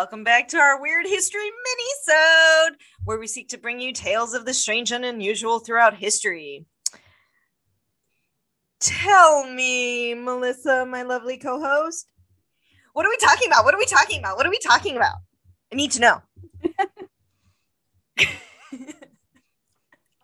Welcome 0.00 0.24
back 0.24 0.48
to 0.48 0.56
our 0.56 0.80
Weird 0.80 1.04
History 1.06 1.44
mini-sode, 1.44 2.78
where 3.04 3.18
we 3.18 3.26
seek 3.26 3.50
to 3.50 3.58
bring 3.58 3.78
you 3.80 3.92
tales 3.92 4.32
of 4.32 4.46
the 4.46 4.54
strange 4.54 4.92
and 4.92 5.04
unusual 5.04 5.58
throughout 5.58 5.92
history. 5.92 6.64
Tell 8.80 9.46
me, 9.46 10.14
Melissa, 10.14 10.86
my 10.86 11.02
lovely 11.02 11.36
co-host, 11.36 12.06
what 12.94 13.04
are 13.04 13.10
we 13.10 13.18
talking 13.18 13.48
about? 13.48 13.66
What 13.66 13.74
are 13.74 13.78
we 13.78 13.84
talking 13.84 14.20
about? 14.20 14.38
What 14.38 14.46
are 14.46 14.50
we 14.50 14.58
talking 14.58 14.96
about? 14.96 15.16
I 15.70 15.76
need 15.76 15.90
to 15.90 16.00
know. 16.00 16.22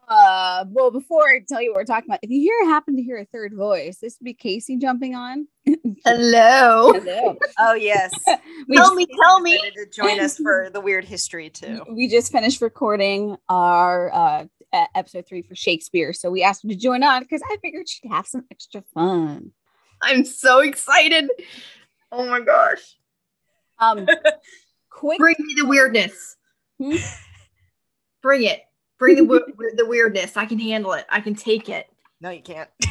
Uh, 0.09 0.65
well, 0.69 0.91
before 0.92 1.28
I 1.28 1.41
tell 1.48 1.60
you 1.60 1.70
what 1.70 1.78
we're 1.78 1.84
talking 1.84 2.09
about, 2.09 2.20
if 2.23 2.30
you 2.30 2.41
hear 2.41 2.70
happen 2.70 2.96
to 2.96 3.02
hear 3.02 3.19
a 3.19 3.24
third 3.24 3.55
voice, 3.55 3.98
this 3.98 4.16
would 4.20 4.24
be 4.24 4.34
Casey 4.34 4.77
jumping 4.77 5.15
on. 5.16 5.48
Hello. 6.05 6.92
Hello. 6.92 7.37
Oh 7.59 7.74
yes, 7.74 8.12
we, 8.69 8.77
Tell 8.77 8.95
me, 8.95 9.06
tell 9.20 9.41
me. 9.41 9.59
To 9.59 9.87
join 9.92 10.20
us 10.20 10.37
for 10.38 10.70
the 10.73 10.80
weird 10.80 11.05
history 11.05 11.51
too. 11.51 11.82
we 11.91 12.06
just 12.09 12.30
finished 12.30 12.60
recording 12.60 13.37
our 13.48 14.12
uh 14.15 14.45
episode 14.95 15.27
three 15.27 15.42
for 15.42 15.55
Shakespeare, 15.56 16.12
so 16.12 16.30
we 16.30 16.43
asked 16.43 16.62
her 16.62 16.68
to 16.68 16.77
join 16.77 17.02
on 17.02 17.23
because 17.23 17.43
I 17.51 17.57
figured 17.62 17.88
she'd 17.88 18.09
have 18.10 18.27
some 18.27 18.45
extra 18.51 18.82
fun. 18.95 19.52
I'm 20.02 20.24
so 20.24 20.60
excited. 20.60 21.30
Oh 22.12 22.27
my 22.29 22.41
gosh. 22.41 22.96
Um, 23.79 24.07
quick, 24.90 25.18
Bring 25.18 25.37
me 25.38 25.54
the 25.57 25.66
weirdness. 25.66 26.37
Hmm? 26.80 26.96
Bring 28.23 28.45
it. 28.45 28.60
Bring 28.99 29.16
the 29.16 29.25
the 29.77 29.87
weirdness. 29.87 30.37
I 30.37 30.47
can 30.47 30.59
handle 30.59 30.93
it. 30.93 31.07
I 31.11 31.21
can 31.21 31.35
take 31.35 31.69
it. 31.69 31.87
No, 32.21 32.30
you 32.30 32.43
can't. 32.43 32.69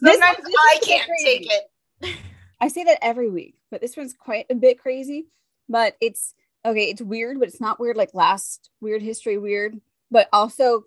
This- 0.00 0.18
Sometimes 0.18 0.44
this 0.44 0.54
I 0.58 0.78
can't 0.82 1.10
take 1.24 1.48
it. 1.50 2.16
I 2.60 2.68
say 2.68 2.84
that 2.84 2.98
every 3.00 3.30
week, 3.30 3.54
but 3.70 3.80
this 3.80 3.96
one's 3.96 4.12
quite 4.12 4.44
a 4.50 4.54
bit 4.54 4.78
crazy. 4.78 5.28
But 5.68 5.96
it's 6.00 6.34
okay, 6.66 6.90
it's 6.90 7.00
weird, 7.00 7.38
but 7.38 7.48
it's 7.48 7.60
not 7.60 7.80
weird 7.80 7.96
like 7.96 8.12
last 8.12 8.68
weird 8.80 9.00
history 9.00 9.38
weird. 9.38 9.80
But 10.10 10.28
also, 10.32 10.84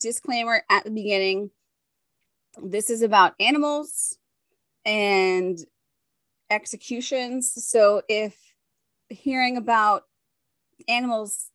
disclaimer 0.00 0.62
at 0.68 0.84
the 0.84 0.90
beginning 0.90 1.50
this 2.62 2.90
is 2.90 3.02
about 3.02 3.34
animals 3.38 4.18
and 4.84 5.58
executions. 6.50 7.52
So 7.66 8.02
if 8.08 8.36
hearing 9.08 9.56
about 9.56 10.04
animals 10.88 11.50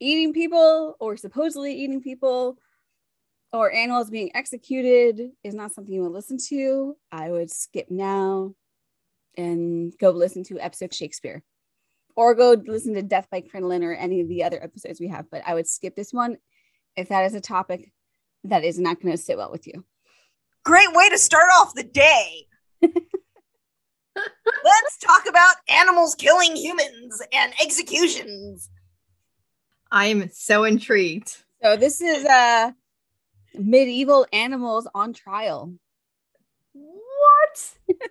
eating 0.00 0.32
people 0.32 0.96
or 0.98 1.16
supposedly 1.16 1.74
eating 1.74 2.00
people 2.02 2.58
or 3.52 3.72
animals 3.72 4.10
being 4.10 4.30
executed 4.34 5.30
is 5.42 5.54
not 5.54 5.72
something 5.72 5.92
you 5.92 6.02
would 6.02 6.12
listen 6.12 6.38
to, 6.48 6.96
I 7.10 7.30
would 7.30 7.50
skip 7.50 7.90
now 7.90 8.54
and 9.36 9.92
go 9.98 10.10
listen 10.10 10.44
to 10.44 10.60
episode 10.60 10.94
Shakespeare 10.94 11.42
or 12.16 12.34
go 12.34 12.56
listen 12.66 12.94
to 12.94 13.02
Death 13.02 13.28
by 13.30 13.40
Crinoline 13.40 13.84
or 13.84 13.94
any 13.94 14.20
of 14.20 14.28
the 14.28 14.44
other 14.44 14.62
episodes 14.62 15.00
we 15.00 15.08
have. 15.08 15.30
But 15.30 15.42
I 15.46 15.54
would 15.54 15.66
skip 15.66 15.96
this 15.96 16.12
one 16.12 16.36
if 16.96 17.08
that 17.08 17.24
is 17.24 17.34
a 17.34 17.40
topic 17.40 17.92
that 18.44 18.64
is 18.64 18.78
not 18.78 19.00
going 19.00 19.16
to 19.16 19.22
sit 19.22 19.36
well 19.36 19.50
with 19.50 19.66
you. 19.66 19.84
Great 20.64 20.92
way 20.92 21.08
to 21.08 21.18
start 21.18 21.50
off 21.58 21.74
the 21.74 21.82
day. 21.82 22.46
Let's 24.16 24.98
talk 25.00 25.26
about 25.28 25.56
animals 25.68 26.14
killing 26.14 26.56
humans 26.56 27.22
and 27.32 27.52
executions. 27.62 28.68
I'm 29.90 30.30
so 30.30 30.64
intrigued. 30.64 31.36
So 31.62 31.76
this 31.76 32.00
is 32.00 32.24
uh 32.24 32.72
medieval 33.54 34.26
animals 34.32 34.88
on 34.94 35.12
trial. 35.12 35.74
What? 36.72 37.74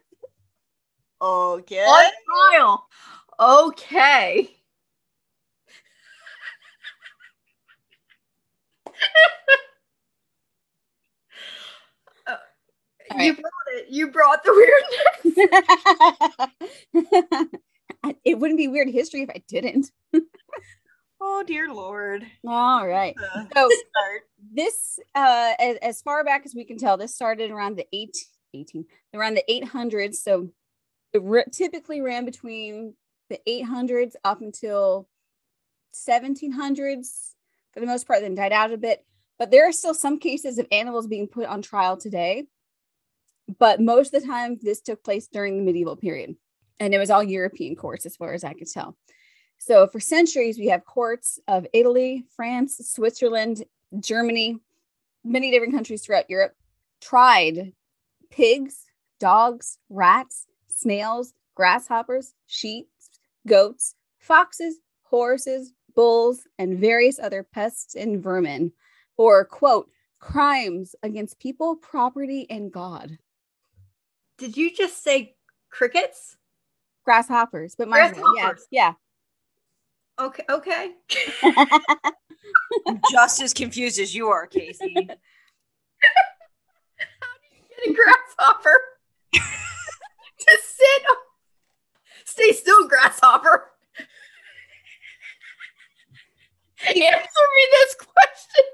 Okay. 1.22 1.84
On 1.84 2.12
trial. 2.52 2.88
Okay. 3.40 4.50
Uh, 12.28 12.36
All 13.12 13.22
You 13.22 13.34
brought 13.34 13.52
it. 13.76 13.86
You 13.90 14.12
brought 14.12 14.44
the 14.44 14.54
weirdness. 16.94 17.50
it 18.26 18.38
wouldn't 18.40 18.58
be 18.58 18.68
weird 18.68 18.90
history 18.90 19.22
if 19.24 19.30
I 19.30 19.44
didn't. 19.48 19.92
Oh 21.22 21.44
dear 21.46 21.68
lord. 21.74 22.26
All 22.48 22.88
right. 22.88 23.14
Uh, 23.36 23.44
So 23.54 23.68
start. 23.90 24.22
this 24.54 25.00
uh 25.14 25.52
as, 25.60 25.76
as 25.82 26.02
far 26.02 26.24
back 26.24 26.44
as 26.46 26.56
we 26.56 26.64
can 26.64 26.78
tell 26.78 26.96
this 26.96 27.14
started 27.14 27.52
around 27.52 27.76
the 27.78 27.86
8 27.92 28.16
18 28.54 28.86
around 29.14 29.34
the 29.36 29.44
800s 29.50 30.16
so 30.16 30.50
it 31.12 31.22
r- 31.22 31.44
typically 31.52 32.00
ran 32.00 32.24
between 32.24 32.94
the 33.30 33.38
800s 33.46 34.14
up 34.24 34.40
until 34.42 35.10
1700s 35.94 37.34
for 37.74 37.82
the 37.82 37.86
most 37.86 38.08
part 38.08 38.22
then 38.22 38.34
died 38.36 38.54
out 38.54 38.72
a 38.72 38.78
bit 38.78 39.06
but 39.38 39.52
there 39.52 39.68
are 39.68 39.74
still 39.74 39.94
some 39.94 40.20
cases 40.20 40.58
of 40.58 40.68
animals 40.72 41.06
being 41.06 41.28
put 41.28 41.48
on 41.48 41.62
trial 41.62 41.98
today 41.98 42.46
but 43.58 43.82
most 43.82 44.14
of 44.14 44.22
the 44.22 44.28
time 44.28 44.58
this 44.62 44.82
took 44.82 45.04
place 45.04 45.28
during 45.28 45.58
the 45.58 45.64
medieval 45.64 45.96
period 45.96 46.36
and 46.80 46.94
it 46.94 47.00
was 47.00 47.10
all 47.10 47.24
european 47.24 47.76
courts 47.76 48.06
as 48.06 48.16
far 48.16 48.34
as 48.34 48.44
i 48.44 48.54
could 48.54 48.70
tell 48.70 48.96
so 49.58 49.88
for 49.88 50.00
centuries 50.00 50.58
we 50.58 50.68
have 50.68 50.86
courts 50.86 51.40
of 51.48 51.66
italy 51.74 52.26
france 52.36 52.78
switzerland 52.84 53.64
Germany, 53.98 54.58
many 55.24 55.52
different 55.52 55.74
countries 55.74 56.04
throughout 56.04 56.30
Europe 56.30 56.56
tried 57.02 57.74
pigs, 58.30 58.86
dogs, 59.20 59.78
rats, 59.90 60.46
snails, 60.68 61.34
grasshoppers, 61.56 62.34
sheep, 62.46 62.90
goats, 63.48 63.96
foxes, 64.20 64.80
horses, 65.04 65.74
bulls, 65.96 66.48
and 66.60 66.78
various 66.80 67.20
other 67.20 67.44
pests 67.44 67.96
and 67.96 68.22
vermin 68.22 68.72
for 69.16 69.44
quote 69.46 69.90
crimes 70.20 70.96
against 71.02 71.40
people, 71.40 71.76
property, 71.76 72.46
and 72.50 72.72
God. 72.72 73.18
Did 74.40 74.56
you 74.58 74.74
just 74.76 75.04
say 75.04 75.36
crickets? 75.70 76.38
Grasshoppers, 77.06 77.76
but 77.78 77.88
mine, 77.90 78.14
Grasshoppers. 78.14 78.66
yeah, 78.72 78.94
Okay. 80.20 80.44
Okay. 80.50 80.92
I'm 82.88 83.02
just 83.12 83.42
as 83.42 83.54
confused 83.54 84.00
as 84.00 84.14
you 84.16 84.28
are, 84.28 84.48
Casey. 84.48 84.94
Get 84.96 85.18
a 87.88 87.94
grasshopper 87.94 88.80
to 89.34 89.40
sit. 90.62 91.04
on- 91.10 91.18
Stay 92.26 92.52
still, 92.54 92.88
grasshopper. 92.88 93.72
Answer 96.86 96.96
me 96.96 97.68
this 97.72 97.96
question. 97.96 98.66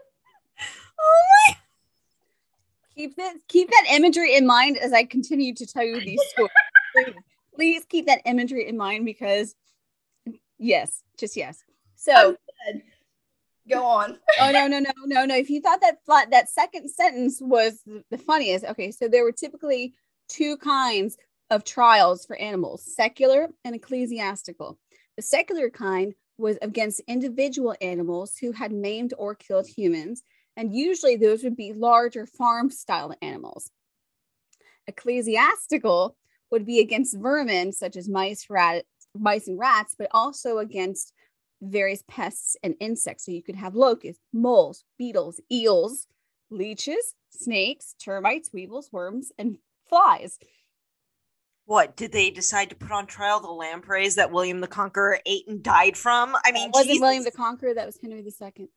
Keep 2.95 3.15
that 3.17 3.35
keep 3.47 3.69
that 3.69 3.85
imagery 3.91 4.35
in 4.35 4.45
mind 4.45 4.77
as 4.77 4.93
I 4.93 5.03
continue 5.03 5.53
to 5.55 5.65
tell 5.65 5.83
you 5.83 5.99
these 5.99 6.21
stories. 6.29 6.51
Please, 6.93 7.15
please 7.55 7.85
keep 7.85 8.07
that 8.07 8.21
imagery 8.25 8.67
in 8.67 8.77
mind 8.77 9.05
because 9.05 9.55
yes, 10.57 11.03
just 11.17 11.35
yes. 11.35 11.63
So 11.95 12.13
oh, 12.15 12.35
Go 13.69 13.83
on. 13.83 14.17
oh 14.41 14.51
no 14.51 14.67
no 14.67 14.79
no 14.79 14.91
no 15.05 15.25
no 15.25 15.35
if 15.35 15.49
you 15.49 15.59
thought 15.61 15.81
that 15.81 16.03
flat 16.05 16.29
that 16.31 16.49
second 16.49 16.89
sentence 16.89 17.39
was 17.41 17.81
the, 17.85 18.03
the 18.11 18.17
funniest 18.17 18.65
okay 18.65 18.91
so 18.91 19.07
there 19.07 19.23
were 19.23 19.31
typically 19.31 19.93
two 20.27 20.57
kinds 20.57 21.17
of 21.49 21.63
trials 21.63 22.25
for 22.25 22.35
animals 22.35 22.83
secular 22.95 23.47
and 23.63 23.75
ecclesiastical 23.75 24.77
the 25.15 25.21
secular 25.21 25.69
kind 25.69 26.13
was 26.37 26.57
against 26.61 27.01
individual 27.07 27.75
animals 27.81 28.37
who 28.37 28.51
had 28.51 28.71
maimed 28.71 29.13
or 29.17 29.33
killed 29.33 29.67
humans 29.67 30.21
and 30.57 30.75
usually 30.75 31.15
those 31.15 31.43
would 31.43 31.55
be 31.55 31.73
larger 31.73 32.25
farm 32.25 32.69
style 32.69 33.13
animals 33.21 33.71
ecclesiastical 34.87 36.15
would 36.51 36.65
be 36.65 36.79
against 36.79 37.17
vermin 37.17 37.71
such 37.71 37.95
as 37.95 38.07
mice 38.07 38.49
rat 38.49 38.85
mice 39.17 39.47
and 39.47 39.59
rats 39.59 39.95
but 39.97 40.07
also 40.11 40.59
against 40.59 41.13
various 41.61 42.03
pests 42.07 42.55
and 42.63 42.75
insects. 42.79 43.25
So 43.25 43.31
you 43.31 43.43
could 43.43 43.55
have 43.55 43.75
locusts, 43.75 44.21
moles, 44.33 44.83
beetles, 44.97 45.39
eels, 45.51 46.07
leeches, 46.49 47.15
snakes, 47.29 47.95
termites, 48.03 48.51
weevils, 48.53 48.89
worms, 48.91 49.31
and 49.37 49.57
flies. 49.87 50.39
What 51.65 51.95
did 51.95 52.11
they 52.11 52.29
decide 52.29 52.69
to 52.69 52.75
put 52.75 52.91
on 52.91 53.07
trial? 53.07 53.39
The 53.39 53.47
lampreys 53.49 54.15
that 54.15 54.31
William 54.31 54.61
the 54.61 54.67
Conqueror 54.67 55.19
ate 55.25 55.47
and 55.47 55.63
died 55.63 55.97
from? 55.97 56.35
I 56.45 56.51
mean, 56.51 56.67
That 56.67 56.73
wasn't 56.73 56.89
Jesus. 56.89 57.01
William 57.01 57.23
the 57.23 57.31
Conqueror, 57.31 57.73
that 57.73 57.87
was 57.87 57.97
Henry 58.01 58.19
II. 58.19 58.67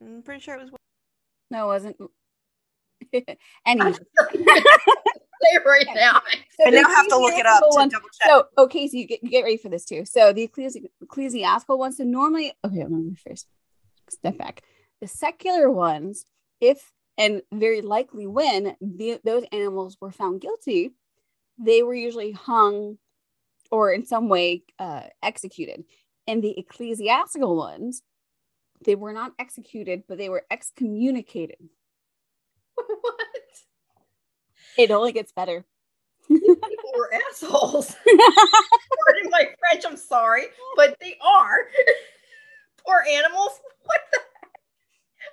I'm 0.00 0.22
pretty 0.22 0.40
sure 0.40 0.56
it 0.56 0.62
was. 0.62 0.70
No, 1.50 1.64
it 1.64 1.68
wasn't. 1.68 1.96
anyway, 3.66 3.92
Say 5.42 5.56
it 5.56 5.62
right 5.66 5.86
now. 5.94 6.20
so 6.58 6.66
I 6.66 6.70
now 6.70 6.88
have 6.88 7.08
to 7.08 7.18
look 7.18 7.34
it 7.34 7.46
up 7.46 7.62
ecclesiastical 7.62 7.82
to 7.82 7.88
double 7.90 8.08
check. 8.20 8.28
So, 8.28 8.44
okay, 8.64 8.88
so 8.88 8.96
you 8.96 9.06
get, 9.06 9.22
you 9.22 9.30
get 9.30 9.42
ready 9.42 9.56
for 9.56 9.68
this 9.68 9.84
too. 9.84 10.04
So, 10.04 10.32
the 10.32 10.46
ecclesi- 10.48 10.84
ecclesiastical 11.02 11.78
ones, 11.78 11.96
so 11.96 12.04
normally, 12.04 12.52
okay, 12.64 12.82
let 12.82 12.90
me 12.90 13.14
first 13.14 13.46
step 14.08 14.38
back. 14.38 14.62
The 15.00 15.08
secular 15.08 15.70
ones, 15.70 16.26
if 16.60 16.92
and 17.18 17.42
very 17.52 17.82
likely 17.82 18.26
when 18.26 18.76
the, 18.80 19.20
those 19.24 19.44
animals 19.52 19.96
were 20.00 20.12
found 20.12 20.40
guilty, 20.40 20.92
they 21.58 21.82
were 21.82 21.94
usually 21.94 22.32
hung 22.32 22.98
or 23.70 23.92
in 23.92 24.06
some 24.06 24.28
way 24.28 24.62
uh, 24.78 25.02
executed. 25.22 25.84
And 26.26 26.42
the 26.42 26.58
ecclesiastical 26.58 27.56
ones, 27.56 28.02
they 28.84 28.94
were 28.94 29.12
not 29.12 29.32
executed, 29.38 30.04
but 30.08 30.18
they 30.18 30.28
were 30.28 30.44
excommunicated. 30.50 31.58
what? 32.74 33.26
It 34.78 34.90
only 34.90 35.12
gets 35.12 35.32
better. 35.32 35.64
People 36.28 36.56
were 36.96 37.10
assholes. 37.30 37.94
Pardon 38.06 39.30
my 39.30 39.48
French, 39.58 39.84
I'm 39.86 39.96
sorry, 39.96 40.44
but 40.76 40.96
they 41.00 41.16
are. 41.20 41.56
Poor 42.84 43.04
animals. 43.08 43.60
What 43.84 44.00
the 44.12 44.18
heck? 44.18 44.60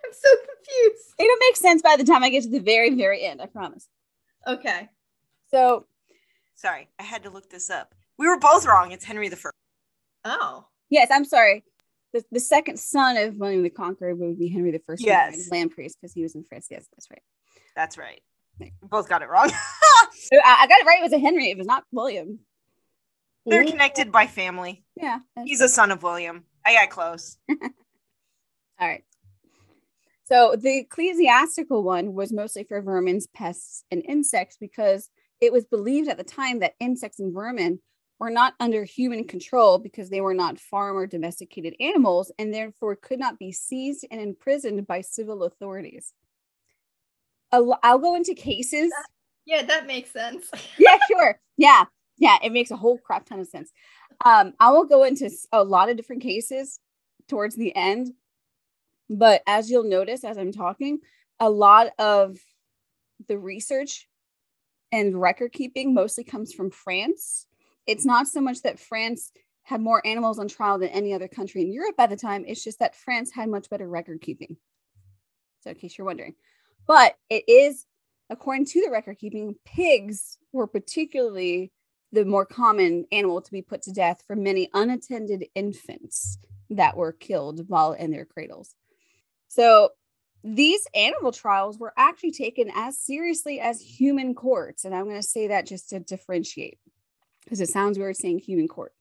I'm 0.06 0.14
so 0.14 0.30
confused. 0.38 1.14
It'll 1.18 1.38
make 1.48 1.56
sense 1.56 1.82
by 1.82 1.96
the 1.96 2.04
time 2.04 2.24
I 2.24 2.30
get 2.30 2.44
to 2.44 2.50
the 2.50 2.60
very, 2.60 2.96
very 2.96 3.24
end, 3.24 3.42
I 3.42 3.46
promise. 3.46 3.88
Okay. 4.48 4.90
So, 5.52 5.86
Sorry, 6.60 6.90
I 7.00 7.04
had 7.04 7.24
to 7.24 7.30
look 7.30 7.50
this 7.50 7.70
up. 7.70 7.96
We 8.18 8.28
were 8.28 8.38
both 8.38 8.66
wrong. 8.66 8.92
It's 8.92 9.06
Henry 9.06 9.30
the 9.30 9.38
First. 9.38 9.56
Oh. 10.26 10.66
yes, 10.90 11.08
I'm 11.10 11.24
sorry. 11.24 11.64
The, 12.14 12.24
the 12.32 12.40
second 12.40 12.80
son 12.80 13.18
of 13.18 13.38
William 13.38 13.64
the 13.64 13.70
Conqueror 13.70 14.16
would 14.16 14.40
be 14.40 14.50
Henry 14.50 14.72
the 14.72 14.80
First. 14.80 15.04
Yes. 15.04 15.50
Land 15.52 15.72
priest 15.72 15.98
because 16.00 16.14
he 16.14 16.24
was 16.24 16.36
in 16.36 16.44
France. 16.44 16.68
Yes, 16.72 16.88
that's 16.96 17.10
right. 17.12 17.22
That's 17.76 17.98
right. 17.98 18.22
We 18.60 18.74
both 18.82 19.08
got 19.08 19.22
it 19.22 19.30
wrong. 19.30 19.52
So 20.12 20.38
I, 20.44 20.64
I 20.64 20.68
got 20.68 20.82
it 20.82 20.86
right. 20.86 21.00
It 21.00 21.04
was 21.04 21.14
a 21.14 21.20
Henry. 21.20 21.50
It 21.50 21.58
was 21.58 21.68
not 21.68 21.84
William. 21.92 22.40
They're 23.46 23.66
connected 23.66 24.12
by 24.12 24.28
family. 24.28 24.84
Yeah. 24.96 25.20
He's 25.46 25.62
a 25.62 25.70
son 25.70 25.92
of 25.92 26.04
William. 26.04 26.44
I 26.66 26.74
got 26.74 26.90
close. 26.90 27.38
All 27.50 28.88
right. 28.88 29.04
So 30.26 30.56
the 30.60 30.80
ecclesiastical 30.80 31.84
one 31.84 32.14
was 32.14 32.32
mostly 32.32 32.64
for 32.64 32.82
vermin, 32.82 33.20
pests, 33.34 33.84
and 33.92 34.04
insects 34.08 34.58
because 34.60 35.10
it 35.42 35.52
was 35.52 35.66
believed 35.66 36.10
at 36.10 36.18
the 36.18 36.24
time 36.24 36.60
that 36.60 36.76
insects 36.80 37.20
and 37.20 37.34
vermin 37.34 37.80
were 38.20 38.30
not 38.30 38.54
under 38.60 38.84
human 38.84 39.24
control 39.24 39.80
because 39.80 40.10
they 40.10 40.22
were 40.22 40.34
not 40.34 40.60
farm 40.60 40.98
or 40.98 41.08
domesticated 41.08 41.74
animals 41.80 42.32
and 42.38 42.54
therefore 42.54 42.96
could 42.96 43.20
not 43.20 43.40
be 43.40 43.52
seized 43.52 44.06
and 44.12 44.20
imprisoned 44.20 44.86
by 44.86 45.02
civil 45.02 45.44
authorities. 45.44 46.14
I'll 47.52 47.98
go 47.98 48.16
into 48.16 48.36
cases. 48.36 48.92
Yeah, 49.46 49.64
that 49.64 49.88
makes 49.88 50.12
sense. 50.12 50.52
yeah, 50.78 50.98
sure. 51.10 51.40
Yeah, 51.58 51.86
yeah, 52.18 52.38
it 52.44 52.52
makes 52.52 52.72
a 52.72 52.76
whole 52.76 52.98
crap 52.98 53.26
ton 53.26 53.40
of 53.40 53.48
sense. 53.48 53.72
Um, 54.24 54.54
I 54.60 54.72
will 54.72 54.86
go 54.86 55.06
into 55.06 55.30
a 55.52 55.64
lot 55.64 55.90
of 55.90 55.98
different 55.98 56.22
cases 56.22 56.80
towards 57.28 57.56
the 57.56 57.76
end, 57.76 58.12
but 59.10 59.42
as 59.48 59.72
you'll 59.72 59.84
notice 59.84 60.24
as 60.24 60.38
I'm 60.38 60.52
talking, 60.52 61.00
a 61.40 61.50
lot 61.50 61.88
of 61.98 62.38
the 63.28 63.40
research 63.40 64.08
and 64.92 65.20
record 65.20 65.54
keeping 65.54 65.94
mostly 65.94 66.24
comes 66.24 66.54
from 66.54 66.70
France. 66.70 67.46
It's 67.90 68.06
not 68.06 68.28
so 68.28 68.40
much 68.40 68.62
that 68.62 68.80
France 68.80 69.32
had 69.64 69.82
more 69.82 70.06
animals 70.06 70.38
on 70.38 70.48
trial 70.48 70.78
than 70.78 70.90
any 70.90 71.12
other 71.12 71.28
country 71.28 71.64
in 71.64 71.74
Europe 71.74 71.96
at 71.98 72.12
the 72.12 72.16
time. 72.16 72.46
It's 72.48 72.64
just 72.64 72.78
that 72.80 72.96
France 72.96 73.32
had 73.32 73.50
much 73.50 73.68
better 73.68 73.90
record 73.90 74.22
keeping. 74.22 74.58
So, 75.62 75.72
in 75.72 75.76
case 75.76 75.98
you're 75.98 76.06
wondering, 76.06 76.36
but 76.86 77.16
it 77.32 77.46
is 77.48 77.88
according 78.30 78.66
to 78.66 78.82
the 78.82 78.92
record 78.92 79.18
keeping, 79.18 79.56
pigs 79.66 80.38
were 80.54 80.68
particularly 80.68 81.72
the 82.12 82.26
more 82.26 82.46
common 82.46 83.06
animal 83.12 83.42
to 83.42 83.52
be 83.52 83.64
put 83.64 83.82
to 83.84 83.92
death 83.92 84.24
for 84.28 84.36
many 84.36 84.70
unattended 84.76 85.46
infants 85.56 86.38
that 86.70 86.96
were 86.96 87.12
killed 87.12 87.68
while 87.68 87.94
in 87.94 88.12
their 88.12 88.26
cradles. 88.26 88.76
So 89.48 89.90
these 90.44 90.86
animal 90.94 91.32
trials 91.32 91.80
were 91.80 91.94
actually 91.98 92.32
taken 92.32 92.72
as 92.76 93.00
seriously 93.00 93.60
as 93.60 93.82
human 93.82 94.36
courts. 94.36 94.86
And 94.86 94.94
I'm 94.94 95.06
going 95.06 95.16
to 95.16 95.24
say 95.24 95.48
that 95.48 95.66
just 95.66 95.90
to 95.90 96.00
differentiate 96.00 96.78
because 97.50 97.62
it 97.62 97.70
sounds 97.70 97.98
weird 97.98 98.16
saying 98.16 98.38
human 98.38 98.68
court. 98.68 98.94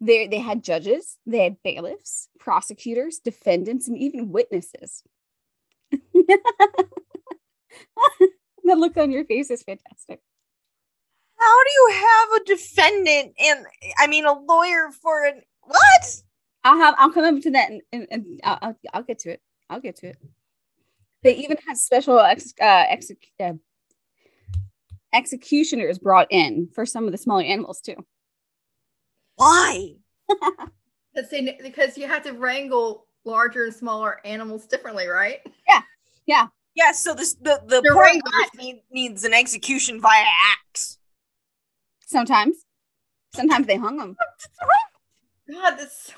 They, 0.00 0.26
they 0.26 0.38
had 0.38 0.64
judges, 0.64 1.18
they 1.26 1.44
had 1.44 1.62
bailiffs, 1.62 2.30
prosecutors, 2.38 3.18
defendants, 3.18 3.88
and 3.88 3.98
even 3.98 4.32
witnesses. 4.32 5.02
the 5.92 6.38
look 8.64 8.96
on 8.96 9.10
your 9.10 9.26
face 9.26 9.50
is 9.50 9.62
fantastic. 9.62 10.20
How 11.36 11.64
do 11.64 11.70
you 11.70 11.92
have 11.92 12.28
a 12.40 12.44
defendant 12.44 13.34
and 13.38 13.66
I 13.98 14.06
mean 14.06 14.24
a 14.24 14.32
lawyer 14.32 14.90
for 15.02 15.26
an 15.26 15.42
what? 15.62 16.22
I'll 16.64 16.78
have 16.78 16.94
I'll 16.96 17.12
come 17.12 17.36
up 17.36 17.42
to 17.42 17.50
that 17.50 17.70
and, 17.70 17.82
and, 17.92 18.06
and 18.10 18.40
I'll, 18.44 18.58
I'll 18.62 18.76
I'll 18.94 19.02
get 19.02 19.18
to 19.20 19.30
it. 19.30 19.42
I'll 19.68 19.80
get 19.80 19.96
to 19.96 20.08
it. 20.08 20.16
They 21.22 21.34
even 21.36 21.58
had 21.66 21.76
special 21.76 22.18
ex, 22.18 22.54
uh, 22.60 22.84
exec, 22.88 23.18
uh, 23.40 23.54
executioners 25.14 25.98
brought 25.98 26.26
in 26.30 26.68
for 26.74 26.84
some 26.84 27.06
of 27.06 27.12
the 27.12 27.18
smaller 27.18 27.42
animals 27.44 27.80
too. 27.80 27.96
Why? 29.36 29.94
Because 31.14 31.30
they- 31.30 31.58
because 31.62 31.96
you 31.96 32.08
have 32.08 32.24
to 32.24 32.32
wrangle 32.32 33.06
larger 33.24 33.62
and 33.66 33.72
smaller 33.74 34.20
animals 34.26 34.66
differently, 34.66 35.06
right? 35.06 35.38
Yeah, 35.68 35.82
Yeah. 36.26 36.46
Yeah, 36.74 36.90
so 36.90 37.14
this 37.14 37.34
the 37.34 37.62
the 37.66 37.80
They're 37.82 37.92
poor 37.94 38.10
need, 38.58 38.82
needs 38.90 39.22
an 39.22 39.32
execution 39.32 40.00
via 40.00 40.24
axe. 40.50 40.98
Sometimes, 42.04 42.56
sometimes 43.32 43.68
they 43.68 43.76
hung 43.76 43.96
them. 43.96 44.16
God, 45.48 45.76
this 45.76 46.10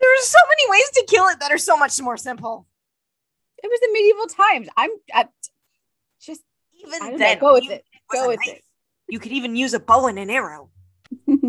There's 0.00 0.24
so 0.24 0.38
many 0.48 0.70
ways 0.70 0.88
to 0.94 1.04
kill 1.08 1.26
it 1.26 1.40
that 1.40 1.50
are 1.50 1.58
so 1.58 1.76
much 1.76 2.00
more 2.00 2.16
simple. 2.16 2.68
It 3.60 3.66
was 3.66 3.80
the 3.80 3.88
medieval 3.92 4.26
times. 4.26 4.68
I'm 4.76 4.90
I, 5.12 5.28
just 6.22 6.42
Even 6.78 7.02
I 7.02 7.10
know, 7.10 7.18
then, 7.18 7.38
go 7.40 7.54
with 7.54 7.64
you- 7.64 7.72
it. 7.72 7.84
Go 8.14 8.28
with 8.28 8.40
knife. 8.46 8.56
it. 8.56 8.64
You 9.08 9.18
could 9.18 9.32
even 9.32 9.56
use 9.56 9.74
a 9.74 9.80
bow 9.80 10.06
and 10.06 10.18
an 10.18 10.30
arrow. 10.30 10.70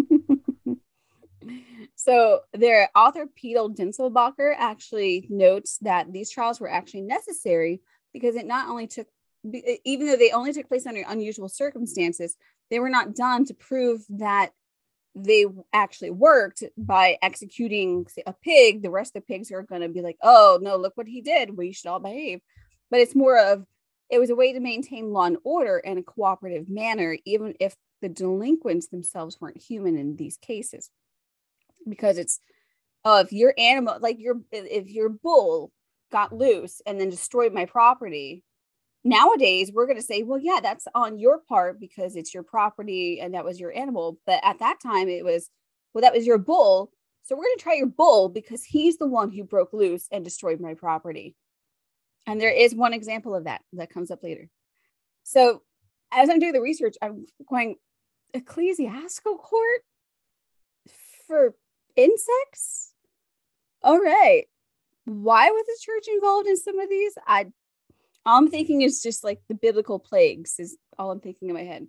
so 1.95 2.41
their 2.53 2.89
author 2.95 3.25
Peter 3.35 3.62
Dinzelbacher 3.62 4.53
actually 4.57 5.27
notes 5.29 5.77
that 5.81 6.12
these 6.12 6.29
trials 6.29 6.59
were 6.59 6.69
actually 6.69 7.01
necessary 7.01 7.81
because 8.13 8.35
it 8.35 8.45
not 8.45 8.69
only 8.69 8.88
took 8.88 9.07
even 9.83 10.07
though 10.07 10.15
they 10.15 10.31
only 10.31 10.53
took 10.53 10.67
place 10.67 10.85
under 10.85 11.03
unusual 11.07 11.50
circumstances 11.50 12.36
they 12.72 12.79
were 12.79 12.89
not 12.89 13.15
done 13.15 13.45
to 13.45 13.53
prove 13.53 14.01
that 14.10 14.51
they 15.13 15.45
actually 15.72 16.10
worked 16.10 16.63
by 16.77 17.17
executing 17.22 18.07
say, 18.07 18.24
a 18.25 18.34
pig 18.34 18.81
the 18.81 18.89
rest 18.89 19.15
of 19.15 19.22
the 19.22 19.34
pigs 19.34 19.51
are 19.51 19.63
going 19.63 19.81
to 19.81 19.89
be 19.89 20.01
like 20.01 20.17
oh 20.22 20.60
no 20.62 20.77
look 20.77 20.93
what 20.95 21.07
he 21.07 21.22
did 21.22 21.55
we 21.55 21.72
should 21.72 21.89
all 21.89 22.00
behave 22.00 22.39
but 22.89 23.00
it's 23.00 23.15
more 23.15 23.38
of 23.38 23.65
it 24.09 24.19
was 24.19 24.29
a 24.29 24.35
way 24.35 24.53
to 24.53 24.59
maintain 24.59 25.12
law 25.12 25.25
and 25.25 25.38
order 25.43 25.77
in 25.79 25.97
a 25.97 26.03
cooperative 26.03 26.69
manner 26.69 27.17
even 27.25 27.55
if 27.59 27.75
the 28.01 28.09
delinquents 28.09 28.88
themselves 28.88 29.39
weren't 29.39 29.62
human 29.62 29.97
in 29.97 30.15
these 30.15 30.38
cases. 30.38 30.91
Because 31.88 32.17
it's 32.17 32.39
oh, 33.03 33.19
if 33.19 33.31
your 33.31 33.53
animal 33.57 33.97
like 34.00 34.19
your 34.19 34.35
if 34.51 34.89
your 34.89 35.09
bull 35.09 35.71
got 36.12 36.33
loose 36.33 36.81
and 36.85 37.00
then 37.00 37.09
destroyed 37.09 37.51
my 37.51 37.65
property 37.65 38.43
nowadays 39.03 39.71
we're 39.74 39.85
going 39.85 39.97
to 39.97 40.03
say 40.03 40.24
well 40.24 40.39
yeah 40.39 40.59
that's 40.62 40.88
on 40.95 41.19
your 41.19 41.39
part 41.39 41.79
because 41.79 42.15
it's 42.15 42.33
your 42.33 42.43
property 42.43 43.19
and 43.19 43.33
that 43.33 43.45
was 43.45 43.59
your 43.59 43.75
animal. 43.75 44.19
But 44.25 44.39
at 44.43 44.59
that 44.59 44.79
time 44.81 45.07
it 45.09 45.24
was 45.24 45.50
well 45.93 46.01
that 46.01 46.13
was 46.13 46.25
your 46.25 46.38
bull 46.38 46.91
so 47.24 47.35
we're 47.35 47.43
going 47.43 47.57
to 47.57 47.63
try 47.63 47.74
your 47.74 47.88
bull 47.88 48.29
because 48.29 48.63
he's 48.63 48.97
the 48.97 49.07
one 49.07 49.31
who 49.31 49.43
broke 49.43 49.74
loose 49.74 50.07
and 50.12 50.24
destroyed 50.24 50.59
my 50.59 50.75
property 50.75 51.35
and 52.27 52.39
there 52.39 52.51
is 52.51 52.74
one 52.75 52.94
example 52.94 53.36
of 53.36 53.46
that 53.46 53.62
that 53.74 53.89
comes 53.89 54.12
up 54.12 54.24
later. 54.24 54.50
So 55.24 55.62
as 56.12 56.29
i'm 56.29 56.39
doing 56.39 56.53
the 56.53 56.62
research 56.62 56.96
i'm 57.01 57.25
going 57.50 57.75
ecclesiastical 58.34 59.38
court 59.38 59.82
for 61.27 61.55
insects? 61.96 62.94
All 63.82 64.00
right. 64.00 64.46
Why 65.05 65.50
was 65.50 65.65
the 65.65 65.77
church 65.82 66.08
involved 66.13 66.48
in 66.48 66.58
some 66.58 66.79
of 66.79 66.89
these? 66.89 67.13
I 67.25 67.46
all 68.25 68.38
i'm 68.38 68.50
thinking 68.50 68.82
is 68.82 69.01
just 69.01 69.24
like 69.24 69.39
the 69.48 69.55
biblical 69.55 70.00
plagues 70.00 70.55
is 70.60 70.77
all 70.98 71.12
i'm 71.12 71.20
thinking 71.20 71.50
in 71.50 71.55
my 71.55 71.63
head. 71.63 71.88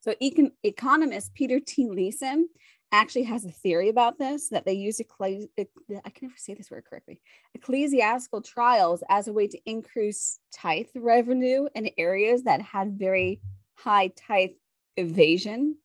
So 0.00 0.14
econ- 0.22 0.52
economist 0.62 1.34
peter 1.34 1.60
t. 1.60 1.88
Leeson 1.88 2.48
actually 2.92 3.22
has 3.22 3.44
a 3.44 3.50
theory 3.50 3.88
about 3.88 4.18
this 4.18 4.48
that 4.50 4.64
they 4.64 4.74
use 4.74 5.00
ecclesi- 5.00 5.48
i 5.58 6.10
can 6.10 6.28
never 6.28 6.34
say 6.36 6.54
this 6.54 6.70
word 6.70 6.84
correctly 6.88 7.20
ecclesiastical 7.54 8.40
trials 8.42 9.02
as 9.08 9.28
a 9.28 9.32
way 9.32 9.46
to 9.46 9.58
increase 9.66 10.38
tithe 10.52 10.86
revenue 10.94 11.66
in 11.74 11.90
areas 11.96 12.44
that 12.44 12.60
had 12.60 12.98
very 12.98 13.40
high 13.74 14.08
tithe 14.08 14.50
evasion 14.96 15.76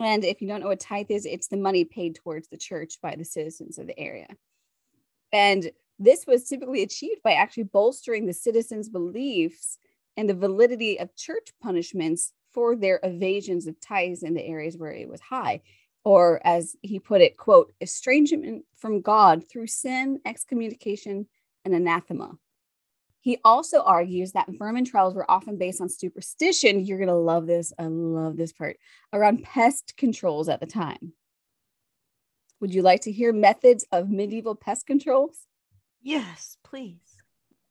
and 0.00 0.24
if 0.24 0.40
you 0.40 0.48
don't 0.48 0.60
know 0.60 0.68
what 0.68 0.80
tithe 0.80 1.10
is, 1.10 1.26
it's 1.26 1.48
the 1.48 1.56
money 1.56 1.84
paid 1.84 2.14
towards 2.14 2.48
the 2.48 2.56
church 2.56 3.00
by 3.02 3.16
the 3.16 3.24
citizens 3.24 3.78
of 3.78 3.86
the 3.86 3.98
area. 3.98 4.28
And 5.32 5.70
this 5.98 6.26
was 6.26 6.48
typically 6.48 6.82
achieved 6.82 7.22
by 7.24 7.32
actually 7.32 7.64
bolstering 7.64 8.26
the 8.26 8.32
citizens' 8.32 8.88
beliefs 8.88 9.78
and 10.16 10.28
the 10.28 10.34
validity 10.34 11.00
of 11.00 11.16
church 11.16 11.48
punishments 11.60 12.32
for 12.52 12.76
their 12.76 13.00
evasions 13.02 13.66
of 13.66 13.80
tithes 13.80 14.22
in 14.22 14.34
the 14.34 14.44
areas 14.44 14.76
where 14.76 14.92
it 14.92 15.08
was 15.08 15.20
high. 15.20 15.62
Or 16.08 16.40
as 16.42 16.74
he 16.80 16.98
put 17.00 17.20
it, 17.20 17.36
quote, 17.36 17.70
estrangement 17.82 18.64
from 18.78 19.02
God 19.02 19.44
through 19.46 19.66
sin, 19.66 20.20
excommunication, 20.24 21.26
and 21.66 21.74
anathema. 21.74 22.38
He 23.20 23.36
also 23.44 23.82
argues 23.82 24.32
that 24.32 24.48
vermin 24.58 24.86
trials 24.86 25.14
were 25.14 25.30
often 25.30 25.58
based 25.58 25.82
on 25.82 25.90
superstition. 25.90 26.86
You're 26.86 26.96
going 26.96 27.08
to 27.08 27.14
love 27.14 27.46
this. 27.46 27.74
I 27.78 27.82
love 27.88 28.38
this 28.38 28.54
part 28.54 28.78
around 29.12 29.42
pest 29.42 29.98
controls 29.98 30.48
at 30.48 30.60
the 30.60 30.66
time. 30.66 31.12
Would 32.60 32.72
you 32.72 32.80
like 32.80 33.02
to 33.02 33.12
hear 33.12 33.34
methods 33.34 33.84
of 33.92 34.08
medieval 34.08 34.54
pest 34.54 34.86
controls? 34.86 35.40
Yes, 36.00 36.56
please. 36.64 37.02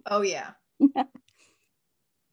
Oh 0.05 0.21
yeah. 0.21 0.51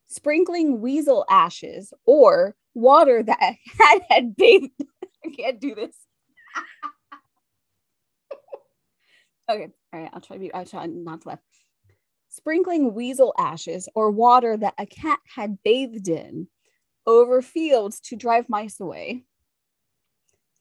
Sprinkling 0.08 0.82
weasel 0.82 1.24
ashes 1.30 1.94
or 2.04 2.56
water 2.74 3.22
that 3.22 3.38
had, 3.80 4.00
had 4.10 4.36
bathed. 4.36 4.70
I 5.24 5.30
can't 5.36 5.60
do 5.60 5.74
this. 5.74 5.96
okay, 9.50 9.68
all 9.92 10.00
right. 10.00 10.10
I'll 10.12 10.20
try 10.20 10.36
to 10.36 10.40
be. 10.40 10.52
I'll 10.52 10.66
try 10.66 10.86
not 10.86 11.22
to 11.22 11.28
laugh. 11.28 11.38
Sprinkling 12.28 12.94
weasel 12.94 13.32
ashes 13.38 13.88
or 13.94 14.10
water 14.10 14.56
that 14.56 14.74
a 14.76 14.86
cat 14.86 15.20
had 15.36 15.62
bathed 15.62 16.08
in 16.08 16.48
over 17.06 17.42
fields 17.42 18.00
to 18.00 18.16
drive 18.16 18.48
mice 18.48 18.80
away. 18.80 19.24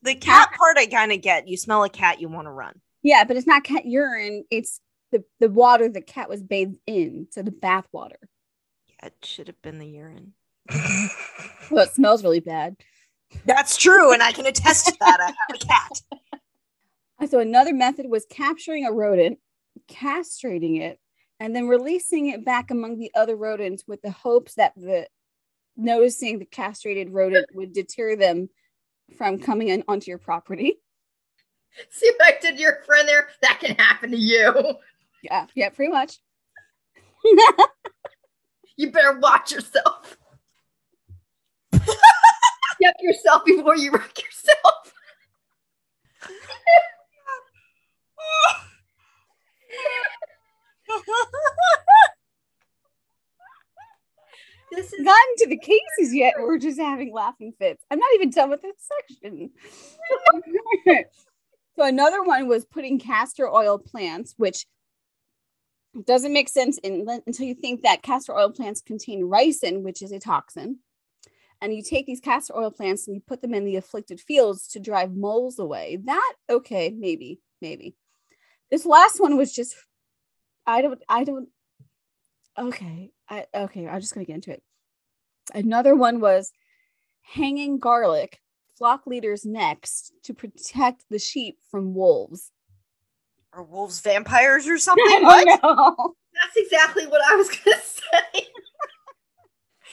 The 0.03 0.15
cat 0.15 0.49
part 0.57 0.77
I 0.77 0.85
kind 0.85 1.11
of 1.11 1.21
get. 1.21 1.47
You 1.47 1.57
smell 1.57 1.83
a 1.83 1.89
cat, 1.89 2.19
you 2.19 2.27
want 2.27 2.45
to 2.45 2.51
run. 2.51 2.79
Yeah, 3.01 3.23
but 3.23 3.37
it's 3.37 3.47
not 3.47 3.63
cat 3.63 3.85
urine. 3.85 4.43
It's 4.51 4.81
the, 5.11 5.23
the 5.39 5.49
water 5.49 5.89
the 5.89 6.01
cat 6.01 6.29
was 6.29 6.43
bathed 6.43 6.77
in. 6.85 7.27
So 7.31 7.41
the 7.41 7.51
bath 7.51 7.87
water. 7.91 8.19
Yeah, 8.87 9.07
it 9.07 9.15
should 9.23 9.47
have 9.47 9.61
been 9.61 9.79
the 9.79 9.87
urine. 9.87 10.33
Well, 11.71 11.85
it 11.85 11.93
smells 11.93 12.23
really 12.23 12.41
bad. 12.41 12.75
That's 13.45 13.77
true, 13.77 14.13
and 14.13 14.23
I 14.23 14.31
can 14.31 14.45
attest 14.45 14.87
to 14.87 14.95
that. 14.99 15.19
I 15.19 15.25
have 15.25 15.61
a 15.61 15.65
cat. 15.65 16.01
So 17.29 17.39
another 17.39 17.73
method 17.73 18.07
was 18.09 18.25
capturing 18.29 18.85
a 18.85 18.91
rodent, 18.91 19.39
castrating 19.87 20.81
it, 20.81 20.99
and 21.39 21.55
then 21.55 21.69
releasing 21.69 22.27
it 22.27 22.43
back 22.43 22.69
among 22.69 22.99
the 22.99 23.11
other 23.15 23.37
rodents 23.37 23.85
with 23.87 24.01
the 24.01 24.11
hopes 24.11 24.55
that 24.55 24.73
the 24.75 25.07
noticing 25.77 26.39
the 26.39 26.45
castrated 26.45 27.11
rodent 27.11 27.45
would 27.53 27.71
deter 27.71 28.17
them 28.17 28.49
from 29.17 29.39
coming 29.39 29.69
in 29.69 29.85
onto 29.87 30.11
your 30.11 30.17
property. 30.17 30.81
See 31.91 32.11
what 32.17 32.35
I 32.35 32.39
did 32.41 32.59
your 32.59 32.81
friend 32.85 33.07
there? 33.07 33.29
That 33.41 33.59
can 33.61 33.75
happen 33.77 34.11
to 34.11 34.17
you. 34.17 34.75
Yeah, 35.21 35.45
yeah, 35.55 35.69
pretty 35.69 35.93
much. 35.93 36.19
You 38.75 38.91
better 38.91 39.19
watch 39.19 39.51
yourself. 39.51 40.02
Yep, 42.83 42.95
yourself 42.99 43.45
before 43.45 43.77
you 43.77 43.91
wreck 43.93 44.21
yourself. 44.21 44.93
This 54.73 54.91
is 54.91 55.05
gotten 55.05 55.35
to 55.37 55.47
the 55.47 55.57
cases 55.57 56.13
yet. 56.13 56.33
We're 56.37 56.57
just 56.57 56.77
having 56.77 57.13
laughing 57.13 57.53
fits. 57.57 57.85
I'm 57.89 57.99
not 57.99 58.09
even 58.15 58.31
done 58.31 58.49
with 58.49 58.61
this 58.61 58.75
section. 59.07 59.51
so 61.77 61.85
another 61.85 62.21
one 62.21 62.49
was 62.49 62.65
putting 62.65 62.99
castor 62.99 63.47
oil 63.47 63.77
plants, 63.77 64.33
which 64.35 64.65
doesn't 66.05 66.33
make 66.33 66.49
sense 66.49 66.79
in, 66.79 67.07
until 67.25 67.45
you 67.45 67.53
think 67.53 67.83
that 67.83 68.01
castor 68.01 68.35
oil 68.35 68.49
plants 68.49 68.81
contain 68.81 69.21
ricin, 69.21 69.83
which 69.83 70.01
is 70.01 70.11
a 70.11 70.19
toxin. 70.19 70.79
And 71.63 71.73
you 71.73 71.81
take 71.81 72.05
these 72.05 72.19
castor 72.19 72.57
oil 72.57 72.71
plants 72.71 73.07
and 73.07 73.15
you 73.15 73.21
put 73.25 73.41
them 73.41 73.53
in 73.53 73.63
the 73.63 73.77
afflicted 73.77 74.19
fields 74.19 74.67
to 74.69 74.81
drive 74.81 75.15
moles 75.15 75.59
away. 75.59 75.97
That 76.03 76.33
okay, 76.49 76.93
maybe, 76.93 77.39
maybe. 77.61 77.95
This 78.69 78.85
last 78.85 79.21
one 79.21 79.37
was 79.37 79.55
just 79.55 79.73
I 80.67 80.81
don't 80.81 81.01
I 81.07 81.23
don't 81.23 81.47
okay. 82.59 83.11
I 83.29 83.45
okay, 83.55 83.87
I'm 83.87 84.01
just 84.01 84.13
gonna 84.13 84.25
get 84.25 84.35
into 84.35 84.51
it. 84.51 84.61
Another 85.55 85.95
one 85.95 86.19
was 86.19 86.51
hanging 87.21 87.79
garlic 87.79 88.41
flock 88.77 89.07
leaders' 89.07 89.45
necks 89.45 90.11
to 90.23 90.33
protect 90.33 91.05
the 91.09 91.19
sheep 91.19 91.59
from 91.71 91.93
wolves. 91.93 92.51
Are 93.53 93.63
wolves 93.63 94.01
vampires 94.01 94.67
or 94.67 94.77
something? 94.79 95.05
That's 96.41 96.57
exactly 96.57 97.07
what 97.07 97.21
I 97.25 97.37
was 97.37 97.47
gonna 97.47 97.77
say. 98.33 98.47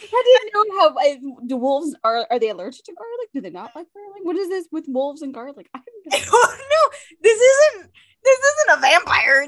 I 0.02 0.23
didn't 0.25 0.52
know 0.54 0.78
how 0.80 0.95
I, 0.99 1.19
do 1.47 1.57
wolves 1.57 1.95
are 2.04 2.26
are 2.30 2.38
they 2.38 2.49
allergic 2.50 2.85
to 2.85 2.92
garlic? 2.95 3.28
Do 3.35 3.40
they 3.40 3.50
not 3.50 3.73
like 3.75 3.87
garlic? 3.95 4.23
What 4.23 4.37
is 4.37 4.49
this 4.49 4.66
with 4.73 4.85
wolves 4.88 5.23
and 5.23 5.33
garlic? 5.35 5.69
I 5.75 5.80
don't 6.12 6.26
know. 6.33 6.38
no, 6.40 6.90
this 7.23 7.38
isn't 7.40 7.90
this 8.23 8.38
isn't 8.38 8.78
a 8.78 8.80
vampire. 8.80 9.47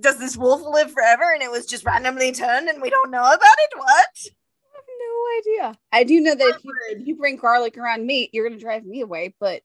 Does 0.00 0.18
this 0.18 0.36
wolf 0.36 0.62
live 0.62 0.92
forever 0.92 1.32
and 1.32 1.42
it 1.42 1.50
was 1.50 1.66
just 1.66 1.84
randomly 1.84 2.32
turned 2.32 2.68
and 2.68 2.80
we 2.82 2.90
don't 2.90 3.10
know 3.10 3.22
about 3.22 3.36
it? 3.38 3.70
What? 3.76 3.86
I 3.86 4.76
have 4.76 4.84
no 5.00 5.62
idea. 5.68 5.78
I 5.92 6.04
do 6.04 6.20
know 6.20 6.34
that 6.34 6.54
if 6.56 6.64
you, 6.64 6.72
if 6.90 7.06
you 7.06 7.16
bring 7.16 7.36
garlic 7.36 7.76
around 7.76 8.06
me, 8.06 8.30
you're 8.32 8.48
gonna 8.48 8.60
drive 8.60 8.84
me 8.84 9.00
away. 9.02 9.34
But 9.40 9.62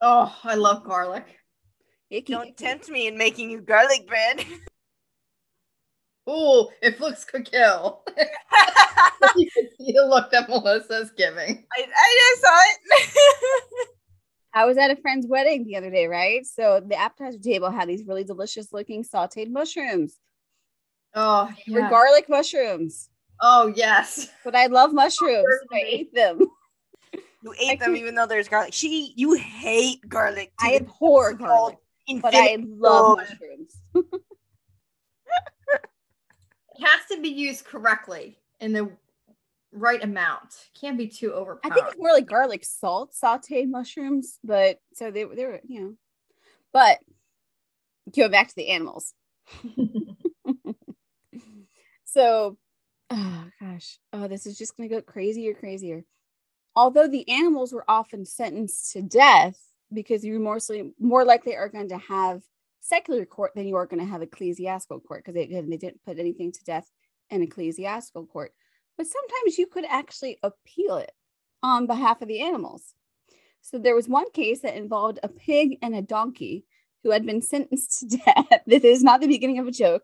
Oh, 0.00 0.36
I 0.44 0.56
love 0.56 0.84
garlic. 0.84 1.24
icky. 2.10 2.32
Don't 2.32 2.56
tempt 2.56 2.88
me 2.90 3.06
in 3.06 3.16
making 3.16 3.50
you 3.50 3.60
garlic 3.60 4.06
bread. 4.06 4.44
Ooh, 6.28 6.68
if 6.80 7.00
looks 7.00 7.24
could 7.24 7.44
kill. 7.50 8.02
you 9.36 9.50
can 9.50 9.68
see 9.78 9.92
the 9.92 10.06
look 10.06 10.30
that 10.30 10.48
Melissa's 10.48 11.10
giving. 11.16 11.64
I, 11.76 11.82
I 11.82 12.30
just 12.30 12.42
saw 12.42 12.58
it. 12.60 13.88
I 14.54 14.64
was 14.66 14.76
at 14.76 14.90
a 14.90 14.96
friend's 14.96 15.26
wedding 15.26 15.64
the 15.64 15.76
other 15.76 15.90
day, 15.90 16.06
right? 16.06 16.44
So 16.46 16.80
the 16.86 16.94
appetizer 16.96 17.38
table 17.38 17.70
had 17.70 17.88
these 17.88 18.04
really 18.06 18.22
delicious 18.24 18.72
looking 18.72 19.02
sauteed 19.02 19.50
mushrooms. 19.50 20.18
Oh, 21.14 21.50
They 21.66 21.72
were 21.74 21.88
garlic 21.88 22.28
mushrooms. 22.28 23.08
oh 23.40 23.72
yes. 23.74 24.28
But 24.44 24.54
I 24.54 24.66
love 24.66 24.92
mushrooms. 24.92 25.44
so 25.44 25.76
I 25.76 25.78
Certainly. 25.80 25.94
ate 25.94 26.14
them. 26.14 26.38
you 27.42 27.52
I 27.52 27.72
ate 27.72 27.80
them 27.80 27.88
can't- 27.88 27.96
even 27.98 28.14
though 28.14 28.26
there's 28.26 28.48
garlic. 28.48 28.72
She, 28.74 29.12
you 29.16 29.34
hate 29.34 30.06
garlic. 30.08 30.52
to 30.60 30.66
I 30.66 30.76
abhor 30.76 31.32
so-called 31.32 31.76
garlic, 32.08 32.22
but 32.22 32.34
I 32.34 32.58
love 32.64 33.18
mushrooms. 33.18 33.76
Has 36.84 37.06
to 37.12 37.20
be 37.20 37.28
used 37.28 37.64
correctly 37.64 38.38
in 38.60 38.72
the 38.72 38.90
right 39.72 40.02
amount. 40.02 40.68
Can't 40.78 40.98
be 40.98 41.08
too 41.08 41.32
overpowered. 41.32 41.72
I 41.72 41.74
think 41.74 41.86
it's 41.88 41.98
more 41.98 42.12
like 42.12 42.26
garlic 42.26 42.64
salt 42.64 43.12
sauteed 43.12 43.68
mushrooms, 43.68 44.38
but 44.44 44.78
so 44.94 45.10
they, 45.10 45.24
were- 45.24 45.34
they 45.34 45.44
were, 45.46 45.60
you 45.66 45.80
know. 45.80 45.94
But 46.72 46.98
going 48.14 48.30
back 48.30 48.48
to 48.48 48.56
the 48.56 48.68
animals. 48.70 49.14
So, 52.12 52.58
oh 53.08 53.44
gosh, 53.58 53.98
oh, 54.12 54.28
this 54.28 54.44
is 54.44 54.58
just 54.58 54.76
going 54.76 54.86
to 54.90 54.96
go 54.96 55.00
crazier, 55.00 55.54
crazier. 55.54 56.04
Although 56.76 57.08
the 57.08 57.26
animals 57.26 57.72
were 57.72 57.86
often 57.88 58.26
sentenced 58.26 58.92
to 58.92 59.00
death 59.00 59.58
because 59.90 60.22
you 60.22 60.38
mostly 60.38 60.92
more 61.00 61.24
likely 61.24 61.56
are 61.56 61.70
going 61.70 61.88
to 61.88 61.96
have 61.96 62.42
secular 62.82 63.24
court 63.24 63.52
then 63.54 63.66
you 63.66 63.76
are 63.76 63.86
going 63.86 64.00
to 64.00 64.10
have 64.10 64.22
ecclesiastical 64.22 65.00
court 65.00 65.24
because 65.24 65.34
they, 65.34 65.46
they 65.46 65.76
didn't 65.76 66.04
put 66.04 66.18
anything 66.18 66.52
to 66.52 66.64
death 66.64 66.90
in 67.30 67.42
ecclesiastical 67.42 68.26
court. 68.26 68.52
But 68.98 69.06
sometimes 69.06 69.56
you 69.56 69.66
could 69.66 69.84
actually 69.88 70.38
appeal 70.42 70.96
it 70.96 71.12
on 71.62 71.86
behalf 71.86 72.20
of 72.20 72.28
the 72.28 72.40
animals. 72.40 72.94
So 73.62 73.78
there 73.78 73.94
was 73.94 74.08
one 74.08 74.30
case 74.32 74.60
that 74.60 74.76
involved 74.76 75.20
a 75.22 75.28
pig 75.28 75.78
and 75.80 75.94
a 75.94 76.02
donkey 76.02 76.64
who 77.02 77.10
had 77.10 77.24
been 77.24 77.40
sentenced 77.40 78.00
to 78.00 78.16
death. 78.24 78.62
this 78.66 78.84
is 78.84 79.02
not 79.02 79.20
the 79.20 79.28
beginning 79.28 79.60
of 79.60 79.68
a 79.68 79.72
joke, 79.72 80.02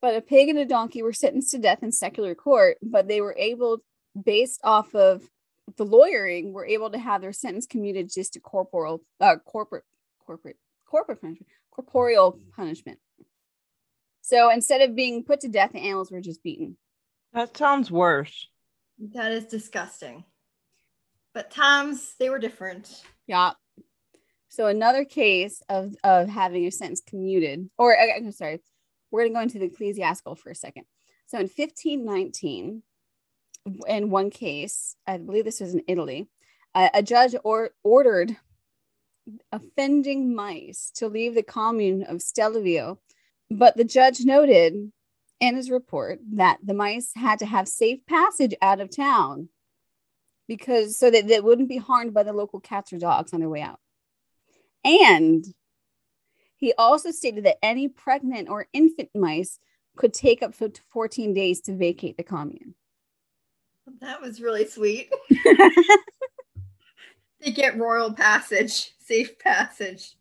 but 0.00 0.16
a 0.16 0.20
pig 0.20 0.48
and 0.48 0.58
a 0.58 0.64
donkey 0.64 1.02
were 1.02 1.12
sentenced 1.12 1.50
to 1.50 1.58
death 1.58 1.82
in 1.82 1.92
secular 1.92 2.34
court, 2.34 2.78
but 2.80 3.08
they 3.08 3.20
were 3.20 3.36
able, 3.36 3.78
based 4.24 4.60
off 4.62 4.94
of 4.94 5.28
the 5.76 5.84
lawyering, 5.84 6.52
were 6.52 6.66
able 6.66 6.90
to 6.90 6.98
have 6.98 7.20
their 7.20 7.32
sentence 7.32 7.66
commuted 7.66 8.10
just 8.12 8.32
to 8.34 8.40
corporal, 8.40 9.02
uh, 9.20 9.36
corporate, 9.44 9.84
corporate, 10.24 10.56
corporate 10.86 11.20
punishment, 11.20 11.46
corporeal 11.70 12.32
mm. 12.32 12.50
punishment. 12.54 12.98
So 14.22 14.50
instead 14.50 14.80
of 14.82 14.94
being 14.94 15.24
put 15.24 15.40
to 15.40 15.48
death, 15.48 15.72
the 15.72 15.80
animals 15.80 16.10
were 16.10 16.20
just 16.20 16.42
beaten. 16.42 16.76
That 17.32 17.56
sounds 17.56 17.90
worse. 17.90 18.48
that 18.98 19.32
is 19.32 19.46
disgusting. 19.46 20.24
But 21.32 21.50
times 21.50 22.14
they 22.18 22.28
were 22.28 22.38
different. 22.38 23.02
Yeah. 23.26 23.52
So 24.48 24.66
another 24.66 25.04
case 25.04 25.62
of 25.68 25.94
of 26.02 26.28
having 26.28 26.66
a 26.66 26.72
sentence 26.72 27.00
commuted, 27.00 27.70
or 27.78 27.96
I- 27.96 28.16
I'm 28.16 28.32
sorry, 28.32 28.60
we're 29.10 29.22
going 29.22 29.32
to 29.32 29.36
go 29.36 29.42
into 29.42 29.58
the 29.60 29.66
ecclesiastical 29.66 30.34
for 30.34 30.50
a 30.50 30.54
second. 30.54 30.84
So 31.26 31.38
in 31.38 31.44
1519, 31.44 32.82
in 33.86 34.10
one 34.10 34.30
case, 34.30 34.96
I 35.06 35.18
believe 35.18 35.44
this 35.44 35.60
was 35.60 35.74
in 35.74 35.82
Italy, 35.86 36.28
a, 36.74 36.90
a 36.94 37.02
judge 37.02 37.34
or, 37.44 37.70
ordered 37.84 38.36
offending 39.52 40.34
mice 40.34 40.90
to 40.96 41.08
leave 41.08 41.34
the 41.34 41.42
commune 41.42 42.02
of 42.02 42.22
Stelvio, 42.22 42.98
but 43.50 43.76
the 43.76 43.84
judge 43.84 44.20
noted 44.24 44.92
in 45.40 45.56
his 45.56 45.70
report 45.70 46.20
that 46.34 46.58
the 46.62 46.74
mice 46.74 47.12
had 47.16 47.38
to 47.38 47.46
have 47.46 47.66
safe 47.66 48.04
passage 48.06 48.54
out 48.60 48.80
of 48.80 48.94
town 48.94 49.48
because 50.46 50.98
so 50.98 51.10
that 51.10 51.28
they 51.28 51.40
wouldn't 51.40 51.68
be 51.68 51.78
harmed 51.78 52.12
by 52.12 52.22
the 52.22 52.32
local 52.32 52.60
cats 52.60 52.92
or 52.92 52.98
dogs 52.98 53.32
on 53.32 53.40
their 53.40 53.48
way 53.48 53.62
out. 53.62 53.78
And 54.84 55.44
he 56.56 56.72
also 56.76 57.10
stated 57.10 57.44
that 57.44 57.64
any 57.64 57.88
pregnant 57.88 58.48
or 58.48 58.66
infant 58.72 59.10
mice 59.14 59.58
could 59.96 60.12
take 60.12 60.42
up 60.42 60.56
to 60.58 60.72
14 60.90 61.32
days 61.34 61.60
to 61.62 61.76
vacate 61.76 62.16
the 62.16 62.22
commune. 62.22 62.74
That 64.00 64.20
was 64.20 64.40
really 64.40 64.66
sweet. 64.66 65.12
they 67.42 67.50
get 67.50 67.78
royal 67.78 68.12
passage, 68.12 68.92
safe 69.00 69.38
passage. 69.38 70.14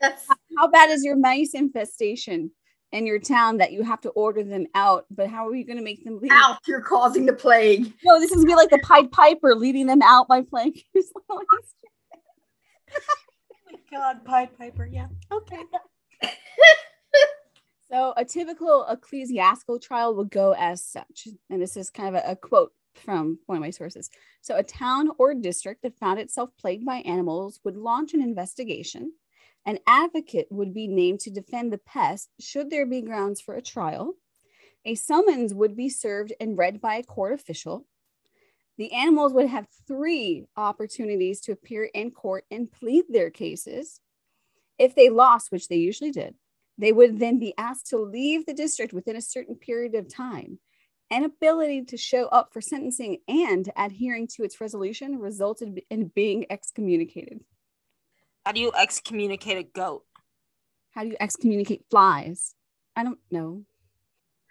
That's 0.00 0.26
How 0.58 0.68
bad 0.68 0.90
is 0.90 1.04
your 1.04 1.16
mice 1.16 1.54
infestation 1.54 2.50
in 2.90 3.06
your 3.06 3.20
town 3.20 3.58
that 3.58 3.72
you 3.72 3.84
have 3.84 4.00
to 4.00 4.10
order 4.10 4.42
them 4.42 4.66
out? 4.74 5.06
But 5.10 5.28
how 5.28 5.46
are 5.46 5.54
you 5.54 5.64
going 5.64 5.78
to 5.78 5.84
make 5.84 6.04
them 6.04 6.18
leave? 6.20 6.32
out. 6.32 6.58
You're 6.66 6.80
causing 6.80 7.24
the 7.24 7.32
plague. 7.32 7.92
No, 8.04 8.18
this 8.18 8.30
is 8.32 8.38
gonna 8.38 8.48
be 8.48 8.56
like 8.56 8.70
the 8.70 8.80
Pied 8.82 9.12
Piper 9.12 9.54
leading 9.54 9.86
them 9.86 10.02
out 10.02 10.28
by 10.28 10.42
playing. 10.42 10.74
Oh 11.30 11.40
my 13.72 13.78
God, 13.90 14.24
Pied 14.24 14.58
Piper. 14.58 14.86
Yeah. 14.86 15.06
Okay. 15.30 15.62
So, 17.90 18.14
a 18.16 18.24
typical 18.24 18.86
ecclesiastical 18.88 19.78
trial 19.78 20.14
would 20.16 20.30
go 20.30 20.54
as 20.58 20.82
such. 20.84 21.28
And 21.50 21.60
this 21.60 21.76
is 21.76 21.90
kind 21.90 22.16
of 22.16 22.22
a, 22.24 22.32
a 22.32 22.36
quote 22.36 22.72
from 22.94 23.38
one 23.46 23.56
of 23.56 23.62
my 23.62 23.70
sources. 23.70 24.10
So, 24.40 24.56
a 24.56 24.62
town 24.62 25.10
or 25.18 25.34
district 25.34 25.82
that 25.82 25.98
found 25.98 26.18
itself 26.18 26.50
plagued 26.58 26.84
by 26.84 26.96
animals 26.98 27.60
would 27.64 27.76
launch 27.76 28.14
an 28.14 28.22
investigation. 28.22 29.12
An 29.64 29.78
advocate 29.86 30.48
would 30.50 30.74
be 30.74 30.88
named 30.88 31.20
to 31.20 31.30
defend 31.30 31.72
the 31.72 31.78
pest 31.78 32.30
should 32.40 32.70
there 32.70 32.86
be 32.86 33.00
grounds 33.00 33.40
for 33.40 33.54
a 33.54 33.62
trial. 33.62 34.14
A 34.84 34.96
summons 34.96 35.54
would 35.54 35.76
be 35.76 35.88
served 35.88 36.32
and 36.40 36.58
read 36.58 36.80
by 36.80 36.96
a 36.96 37.04
court 37.04 37.34
official. 37.34 37.86
The 38.78 38.92
animals 38.92 39.32
would 39.32 39.46
have 39.46 39.68
three 39.86 40.46
opportunities 40.56 41.40
to 41.42 41.52
appear 41.52 41.84
in 41.84 42.10
court 42.10 42.44
and 42.50 42.70
plead 42.70 43.04
their 43.08 43.30
cases. 43.30 44.00
If 44.78 44.94
they 44.94 45.08
lost, 45.08 45.52
which 45.52 45.68
they 45.68 45.76
usually 45.76 46.10
did, 46.10 46.34
they 46.78 46.90
would 46.90 47.20
then 47.20 47.38
be 47.38 47.54
asked 47.56 47.88
to 47.88 47.98
leave 47.98 48.46
the 48.46 48.54
district 48.54 48.92
within 48.92 49.14
a 49.14 49.20
certain 49.20 49.54
period 49.54 49.94
of 49.94 50.08
time. 50.08 50.58
An 51.12 51.24
ability 51.24 51.84
to 51.84 51.98
show 51.98 52.24
up 52.28 52.54
for 52.54 52.62
sentencing 52.62 53.18
and 53.28 53.70
adhering 53.76 54.26
to 54.28 54.44
its 54.44 54.62
resolution 54.62 55.18
resulted 55.18 55.82
in 55.90 56.06
being 56.06 56.46
excommunicated. 56.48 57.44
How 58.46 58.52
do 58.52 58.60
you 58.60 58.72
excommunicate 58.74 59.58
a 59.58 59.62
goat? 59.62 60.04
How 60.92 61.02
do 61.02 61.08
you 61.08 61.16
excommunicate 61.20 61.84
flies? 61.90 62.54
I 62.96 63.04
don't 63.04 63.18
know. 63.30 63.62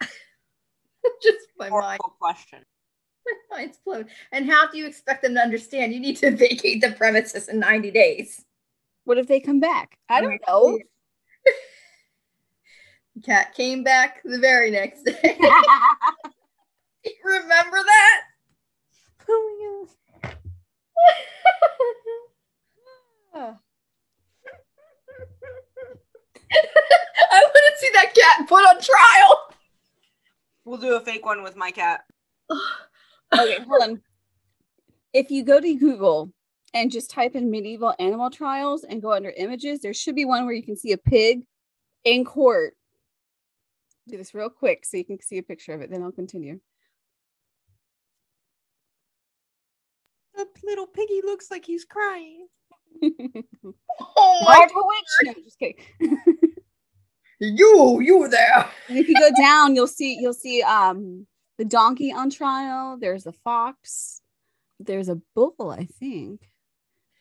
Just 1.20 1.48
my 1.58 1.68
mind. 1.68 1.98
Question. 2.20 2.60
My 3.50 3.56
mind's 3.58 3.78
blown. 3.84 4.06
And 4.30 4.48
how 4.48 4.68
do 4.70 4.78
you 4.78 4.86
expect 4.86 5.22
them 5.22 5.34
to 5.34 5.40
understand? 5.40 5.92
You 5.92 5.98
need 5.98 6.16
to 6.18 6.30
vacate 6.36 6.80
the 6.80 6.92
premises 6.92 7.48
in 7.48 7.58
90 7.58 7.90
days. 7.90 8.44
What 9.02 9.18
if 9.18 9.26
they 9.26 9.40
come 9.40 9.58
back? 9.58 9.98
I 10.08 10.20
don't 10.20 10.40
know. 10.46 10.78
The 13.16 13.20
cat 13.20 13.52
came 13.52 13.82
back 13.82 14.22
the 14.24 14.38
very 14.38 14.70
next 14.70 15.02
day. 15.02 15.36
Remember 17.24 17.78
that? 17.84 18.20
Oh 19.28 19.88
I 27.32 27.42
want 27.44 27.54
to 27.54 27.78
see 27.78 27.88
that 27.94 28.14
cat 28.14 28.48
put 28.48 28.62
on 28.62 28.80
trial. 28.80 29.48
We'll 30.64 30.78
do 30.78 30.94
a 30.94 31.00
fake 31.00 31.24
one 31.24 31.42
with 31.42 31.56
my 31.56 31.70
cat. 31.70 32.02
okay, 32.50 33.58
hold 33.66 33.82
on. 33.82 34.02
If 35.12 35.30
you 35.30 35.44
go 35.44 35.60
to 35.60 35.74
Google 35.74 36.30
and 36.74 36.90
just 36.90 37.10
type 37.10 37.34
in 37.34 37.50
medieval 37.50 37.94
animal 37.98 38.30
trials 38.30 38.84
and 38.84 39.02
go 39.02 39.12
under 39.12 39.30
images, 39.30 39.80
there 39.80 39.94
should 39.94 40.14
be 40.14 40.24
one 40.24 40.46
where 40.46 40.54
you 40.54 40.62
can 40.62 40.76
see 40.76 40.92
a 40.92 40.98
pig 40.98 41.44
in 42.04 42.24
court. 42.24 42.74
Do 44.08 44.16
this 44.16 44.34
real 44.34 44.50
quick 44.50 44.84
so 44.84 44.96
you 44.96 45.04
can 45.04 45.20
see 45.20 45.38
a 45.38 45.42
picture 45.42 45.72
of 45.72 45.80
it, 45.80 45.90
then 45.90 46.02
I'll 46.02 46.12
continue. 46.12 46.60
The 50.42 50.66
little 50.66 50.86
piggy 50.86 51.20
looks 51.24 51.50
like 51.50 51.64
he's 51.64 51.84
crying. 51.84 52.46
Oh 53.02 53.74
my 54.44 54.58
Marvel 54.58 54.88
Witch! 54.88 55.36
No, 55.36 55.42
just 55.42 55.58
kidding. 55.58 55.76
You, 57.38 58.00
you 58.00 58.18
were 58.18 58.28
there. 58.28 58.68
and 58.88 58.98
if 58.98 59.08
you 59.08 59.14
go 59.18 59.30
down, 59.36 59.74
you'll 59.74 59.86
see 59.88 60.16
you'll 60.20 60.32
see 60.34 60.62
um 60.62 61.26
the 61.58 61.64
donkey 61.64 62.12
on 62.12 62.30
trial. 62.30 62.96
There's 63.00 63.26
a 63.26 63.32
fox. 63.32 64.20
There's 64.80 65.08
a 65.08 65.20
bull, 65.34 65.74
I 65.76 65.84
think. 65.98 66.40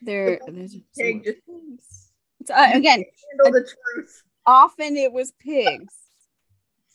There, 0.04 0.40
there's 0.48 0.72
some 0.74 0.84
pig 0.98 1.16
more 1.48 1.60
pigs. 1.68 2.12
So, 2.46 2.54
uh, 2.56 2.70
again, 2.74 3.04
Handle 3.44 3.60
the 3.62 3.68
truth. 3.68 4.24
often 4.48 4.98
it 4.98 5.12
was 5.14 5.32
pigs. 5.40 5.94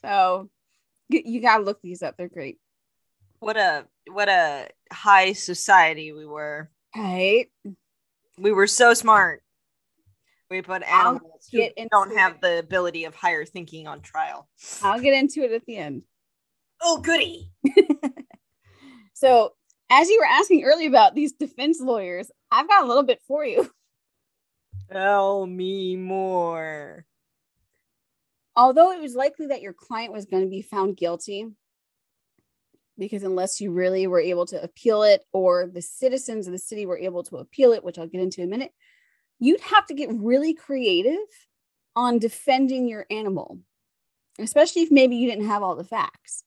So 0.03 0.51
y- 1.11 1.23
you 1.25 1.41
gotta 1.41 1.63
look 1.63 1.81
these 1.83 2.03
up. 2.03 2.17
They're 2.17 2.29
great. 2.29 2.59
What 3.39 3.57
a 3.57 3.87
what 4.11 4.29
a 4.29 4.69
high 4.93 5.33
society 5.33 6.13
we 6.13 6.27
were. 6.27 6.71
Right. 6.95 7.47
We 8.39 8.53
were 8.53 8.67
so 8.67 8.95
smart. 8.95 9.43
We 10.51 10.63
put 10.63 10.83
animals 10.85 11.49
who 11.51 11.69
don't 11.91 12.13
it. 12.13 12.19
have 12.19 12.41
the 12.41 12.59
ability 12.59 13.05
of 13.05 13.15
higher 13.15 13.45
thinking 13.45 13.89
on 13.89 14.01
trial. 14.01 14.49
I'll 14.83 15.01
get 15.01 15.15
into 15.15 15.43
it 15.43 15.53
at 15.53 15.65
the 15.67 15.77
end. 15.77 16.03
Oh 16.81 16.99
goody. 16.99 17.51
So 19.17 19.55
as 19.89 20.11
you 20.11 20.19
were 20.21 20.27
asking 20.27 20.65
earlier 20.65 20.91
about 20.91 21.15
these 21.15 21.33
defense 21.33 21.81
lawyers, 21.81 22.31
I've 22.53 22.69
got 22.69 22.85
a 22.85 22.87
little 22.87 23.03
bit 23.03 23.23
for 23.27 23.47
you. 23.47 23.71
Tell 24.93 25.47
me 25.47 25.97
more. 25.97 27.07
Although 28.55 28.93
it 28.93 29.01
was 29.01 29.15
likely 29.15 29.47
that 29.47 29.63
your 29.63 29.73
client 29.73 30.13
was 30.13 30.27
going 30.27 30.43
to 30.43 30.51
be 30.51 30.61
found 30.61 30.99
guilty, 30.99 31.47
because 32.99 33.23
unless 33.23 33.61
you 33.61 33.73
really 33.73 34.07
were 34.07 34.21
able 34.21 34.47
to 34.47 34.63
appeal 34.63 35.03
it 35.03 35.23
or 35.33 35.67
the 35.67 35.83
citizens 35.83 36.47
of 36.47 36.53
the 36.53 36.59
city 36.59 36.87
were 36.87 36.99
able 36.99 37.23
to 37.25 37.37
appeal 37.37 37.73
it, 37.73 37.85
which 37.85 37.99
I'll 37.99 38.07
get 38.07 38.21
into 38.21 38.41
in 38.41 38.49
a 38.49 38.51
minute, 38.51 38.73
you'd 39.39 39.61
have 39.61 39.87
to 39.87 39.95
get 39.95 40.11
really 40.13 40.55
creative 40.55 41.17
on 41.95 42.19
defending 42.19 42.89
your 42.89 43.07
animal, 43.11 43.59
especially 44.39 44.83
if 44.83 44.91
maybe 44.91 45.17
you 45.17 45.29
didn't 45.29 45.47
have 45.47 45.63
all 45.63 45.77
the 45.77 45.85
facts. 45.85 46.45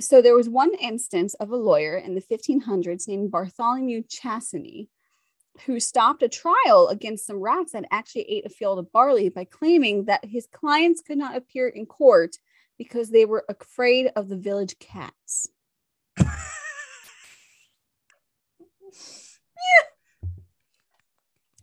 So 0.00 0.20
there 0.20 0.36
was 0.36 0.48
one 0.48 0.74
instance 0.74 1.34
of 1.34 1.50
a 1.50 1.56
lawyer 1.56 1.96
in 1.96 2.14
the 2.14 2.20
1500s 2.20 3.08
named 3.08 3.30
Bartholomew 3.30 4.02
Chassenée 4.02 4.88
who 5.64 5.80
stopped 5.80 6.22
a 6.22 6.28
trial 6.28 6.88
against 6.88 7.26
some 7.26 7.40
rats 7.40 7.72
that 7.72 7.86
actually 7.90 8.22
ate 8.22 8.46
a 8.46 8.50
field 8.50 8.78
of 8.78 8.92
barley 8.92 9.28
by 9.28 9.44
claiming 9.44 10.04
that 10.04 10.24
his 10.24 10.46
clients 10.52 11.00
could 11.00 11.18
not 11.18 11.36
appear 11.36 11.68
in 11.68 11.86
court 11.86 12.36
because 12.78 13.10
they 13.10 13.24
were 13.24 13.44
afraid 13.48 14.10
of 14.16 14.28
the 14.28 14.36
village 14.36 14.78
cats. 14.78 15.48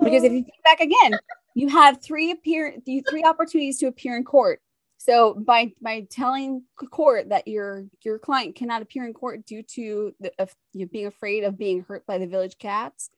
Because 0.04 0.24
if 0.24 0.32
you 0.32 0.44
think 0.44 0.63
back 0.63 0.80
again, 0.82 1.20
you 1.56 1.70
have 1.70 2.02
three 2.02 2.32
appear 2.32 2.76
three 2.86 3.24
opportunities 3.24 3.78
to 3.80 3.88
appear 3.88 4.18
in 4.18 4.24
court. 4.24 4.60
So 4.98 5.34
by 5.34 5.74
by 5.82 6.08
telling 6.10 6.63
court 6.92 7.30
that 7.30 7.48
your 7.48 7.86
your 8.04 8.20
client 8.20 8.56
cannot 8.56 8.82
appear 8.82 9.06
in 9.06 9.13
court 9.13 9.46
due 9.46 9.63
to 9.63 10.13
the, 10.20 10.32
of 10.39 10.54
you 10.74 10.88
being 10.88 11.08
afraid 11.08 11.44
of 11.44 11.58
being 11.58 11.84
hurt 11.88 12.06
by 12.06 12.18
the 12.18 12.28
village 12.28 12.58
cats, 12.58 13.10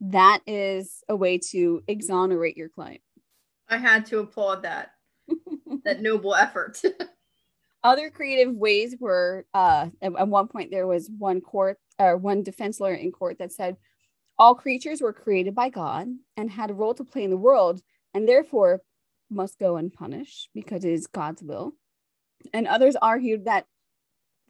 that 0.00 0.40
is 0.46 1.02
a 1.08 1.16
way 1.16 1.38
to 1.50 1.82
exonerate 1.86 2.56
your 2.56 2.68
client. 2.68 3.00
I 3.68 3.78
had 3.78 4.06
to 4.06 4.20
applaud 4.20 4.62
that. 4.62 4.92
That 5.84 6.02
noble 6.02 6.34
effort. 6.34 6.80
Other 7.84 8.10
creative 8.10 8.54
ways 8.54 8.94
were 8.98 9.44
uh, 9.54 9.88
at, 10.00 10.12
at 10.16 10.28
one 10.28 10.48
point 10.48 10.70
there 10.70 10.86
was 10.86 11.10
one 11.18 11.40
court 11.40 11.78
or 11.98 12.16
one 12.16 12.42
defense 12.42 12.78
lawyer 12.78 12.94
in 12.94 13.10
court 13.10 13.38
that 13.38 13.52
said 13.52 13.76
all 14.38 14.54
creatures 14.54 15.00
were 15.00 15.12
created 15.12 15.54
by 15.54 15.68
God 15.68 16.08
and 16.36 16.50
had 16.50 16.70
a 16.70 16.74
role 16.74 16.94
to 16.94 17.04
play 17.04 17.24
in 17.24 17.30
the 17.30 17.36
world 17.36 17.82
and 18.14 18.28
therefore 18.28 18.80
must 19.30 19.58
go 19.58 19.76
unpunished 19.76 20.50
because 20.54 20.84
it 20.84 20.92
is 20.92 21.06
God's 21.06 21.42
will. 21.42 21.72
And 22.52 22.66
others 22.66 22.96
argued 23.00 23.44
that 23.46 23.66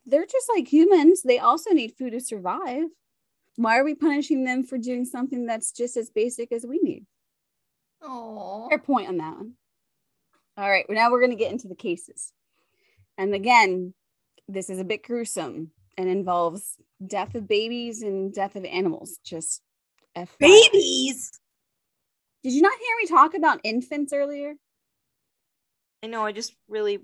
they're 0.05 0.27
just 0.27 0.51
like 0.55 0.67
humans, 0.67 1.23
they 1.23 1.39
also 1.39 1.71
need 1.71 1.95
food 1.97 2.13
to 2.13 2.21
survive. 2.21 2.85
Why 3.57 3.79
are 3.79 3.85
we 3.85 3.95
punishing 3.95 4.45
them 4.45 4.65
for 4.65 4.79
doing 4.79 5.05
something 5.05 5.47
that's 5.47 5.73
just 5.73 5.97
as 5.97 6.11
basic 6.11 6.53
as 6.53 6.67
we 6.67 6.81
need? 6.83 7.07
Oh. 8.03 8.67
Fair 8.69 8.79
point 8.79 9.09
on 9.09 9.19
that 9.19 9.37
one. 9.37 9.53
All 10.57 10.69
right, 10.69 10.85
well, 10.89 10.97
now 10.97 11.11
we're 11.11 11.21
going 11.21 11.31
to 11.31 11.37
get 11.37 11.53
into 11.53 11.69
the 11.69 11.75
cases. 11.75 12.33
And 13.19 13.35
again, 13.35 13.95
this 14.49 14.71
is 14.71 14.79
a 14.79 14.85
bit 14.85 15.05
gruesome 15.05 15.71
and 15.97 16.09
involves 16.09 16.77
death 17.07 17.35
of 17.35 17.49
babies 17.49 18.03
and 18.03 18.33
death 18.33 18.57
of 18.57 18.65
animals. 18.65 19.19
Just 19.25 19.63
FYI. 20.17 20.39
Babies. 20.39 21.33
Did 22.43 22.53
you 22.53 22.63
not 22.63 22.73
hear 22.73 22.97
me 23.01 23.07
talk 23.07 23.35
about 23.35 23.61
infants 23.63 24.13
earlier? 24.13 24.55
I 26.03 26.09
know. 26.09 26.25
I 26.25 26.33
just 26.33 26.57
really, 26.69 27.01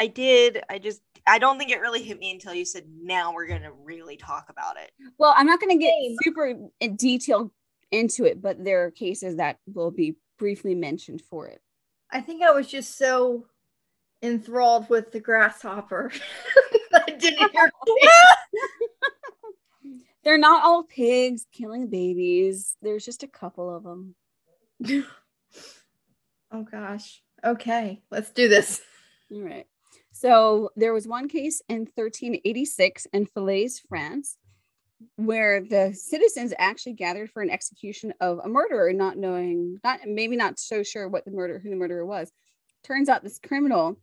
I 0.00 0.08
did. 0.08 0.62
I 0.68 0.78
just, 0.78 1.00
I 1.26 1.38
don't 1.38 1.58
think 1.58 1.70
it 1.70 1.80
really 1.80 2.02
hit 2.02 2.18
me 2.18 2.32
until 2.32 2.54
you 2.54 2.64
said, 2.64 2.84
"Now 3.00 3.32
we're 3.32 3.46
gonna 3.46 3.72
really 3.72 4.16
talk 4.16 4.46
about 4.48 4.76
it." 4.76 4.90
Well, 5.18 5.34
I'm 5.36 5.46
not 5.46 5.60
going 5.60 5.78
to 5.78 5.84
get 5.84 5.94
super 6.24 6.54
in 6.80 6.96
detail 6.96 7.52
into 7.92 8.24
it, 8.24 8.42
but 8.42 8.64
there 8.64 8.84
are 8.84 8.90
cases 8.90 9.36
that 9.36 9.58
will 9.72 9.90
be 9.90 10.16
briefly 10.38 10.74
mentioned 10.74 11.22
for 11.22 11.46
it. 11.46 11.60
I 12.10 12.20
think 12.20 12.42
I 12.42 12.50
was 12.50 12.66
just 12.66 12.98
so 12.98 13.46
enthralled 14.22 14.88
with 14.88 15.12
the 15.12 15.20
grasshopper. 15.20 16.10
I 16.92 17.10
didn't 17.10 17.50
hear. 17.52 17.70
They're 20.22 20.38
not 20.38 20.64
all 20.64 20.82
pigs 20.82 21.46
killing 21.52 21.88
babies. 21.88 22.76
There's 22.82 23.04
just 23.04 23.22
a 23.22 23.28
couple 23.28 23.74
of 23.74 23.84
them. 23.84 24.14
oh 26.52 26.62
gosh. 26.70 27.22
Okay, 27.44 28.02
let's 28.10 28.30
do 28.30 28.48
this. 28.48 28.82
All 29.32 29.40
right. 29.40 29.66
So 30.12 30.70
there 30.76 30.92
was 30.92 31.08
one 31.08 31.28
case 31.28 31.62
in 31.70 31.88
1386 31.94 33.06
in 33.14 33.24
Falaise, 33.24 33.80
France, 33.88 34.36
where 35.16 35.62
the 35.62 35.94
citizens 35.94 36.52
actually 36.58 36.92
gathered 36.92 37.30
for 37.30 37.42
an 37.42 37.48
execution 37.48 38.12
of 38.20 38.40
a 38.44 38.48
murderer, 38.48 38.92
not 38.92 39.16
knowing, 39.16 39.78
not 39.82 40.00
maybe 40.06 40.36
not 40.36 40.58
so 40.58 40.82
sure 40.82 41.08
what 41.08 41.24
the 41.24 41.30
murder, 41.30 41.58
who 41.58 41.70
the 41.70 41.76
murderer 41.76 42.04
was. 42.04 42.30
Turns 42.84 43.08
out 43.08 43.22
this 43.22 43.38
criminal, 43.38 43.96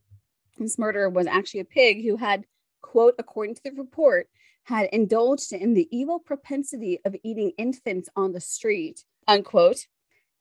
this 0.58 0.78
murderer 0.78 1.10
was 1.10 1.28
actually 1.28 1.62
a 1.62 1.66
pig 1.66 2.04
who 2.04 2.18
had, 2.18 2.46
quote, 2.82 3.16
according 3.20 3.56
to 3.56 3.62
the 3.64 3.72
report, 3.72 4.28
had 4.64 4.90
indulged 4.92 5.54
in 5.54 5.74
the 5.74 5.88
evil 5.96 6.20
propensity 6.20 7.00
of 7.06 7.16
eating 7.24 7.52
infants 7.58 8.10
on 8.16 8.34
the 8.34 8.42
street, 8.42 9.04
unquote, 9.28 9.88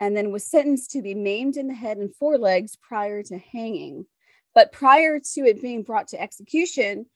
and 0.00 0.16
then 0.16 0.32
was 0.32 0.44
sentenced 0.44 0.90
to 0.90 1.02
be 1.02 1.14
maimed 1.14 1.56
in 1.56 1.68
the 1.68 1.74
head 1.74 1.96
and 1.98 2.14
forelegs 2.14 2.76
prior 2.76 3.22
to 3.22 3.38
hanging. 3.38 4.06
But 4.54 4.72
prior 4.72 5.20
to 5.20 5.40
it 5.42 5.62
being 5.62 5.82
brought 5.82 6.08
to 6.08 6.20
execution, 6.20 7.06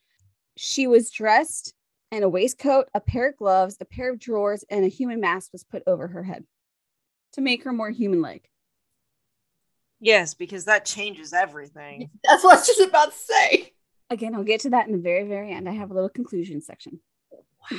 she 0.57 0.87
was 0.87 1.09
dressed 1.09 1.73
in 2.11 2.23
a 2.23 2.29
waistcoat, 2.29 2.87
a 2.93 2.99
pair 2.99 3.29
of 3.29 3.37
gloves, 3.37 3.77
a 3.79 3.85
pair 3.85 4.11
of 4.11 4.19
drawers, 4.19 4.63
and 4.69 4.85
a 4.85 4.89
human 4.89 5.19
mask 5.19 5.51
was 5.51 5.63
put 5.63 5.83
over 5.87 6.07
her 6.07 6.23
head 6.23 6.45
to 7.33 7.41
make 7.41 7.63
her 7.63 7.71
more 7.71 7.89
human 7.89 8.21
like. 8.21 8.50
Yes, 10.01 10.33
because 10.33 10.65
that 10.65 10.83
changes 10.83 11.31
everything. 11.31 12.09
That's 12.23 12.43
what 12.43 12.55
I 12.55 12.59
was 12.59 12.67
just 12.67 12.81
about 12.81 13.11
to 13.11 13.17
say. 13.17 13.73
Again, 14.09 14.35
I'll 14.35 14.43
get 14.43 14.61
to 14.61 14.71
that 14.71 14.87
in 14.87 14.91
the 14.91 14.97
very, 14.97 15.25
very 15.25 15.51
end. 15.51 15.69
I 15.69 15.73
have 15.73 15.91
a 15.91 15.93
little 15.93 16.09
conclusion 16.09 16.61
section. 16.61 16.99
Wow. 17.31 17.77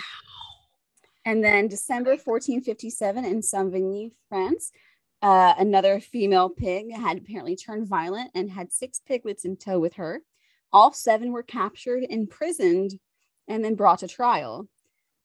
And 1.24 1.44
then 1.44 1.68
December 1.68 2.12
1457 2.12 3.24
in 3.24 3.40
Savigny, 3.40 4.12
France, 4.28 4.72
uh, 5.20 5.54
another 5.58 6.00
female 6.00 6.48
pig 6.48 6.92
had 6.92 7.18
apparently 7.18 7.54
turned 7.54 7.86
violent 7.86 8.30
and 8.34 8.50
had 8.50 8.72
six 8.72 9.00
piglets 9.06 9.44
in 9.44 9.56
tow 9.56 9.78
with 9.78 9.94
her. 9.94 10.22
All 10.72 10.92
seven 10.92 11.32
were 11.32 11.42
captured, 11.42 12.04
imprisoned, 12.08 12.98
and 13.46 13.64
then 13.64 13.74
brought 13.74 14.00
to 14.00 14.08
trial. 14.08 14.68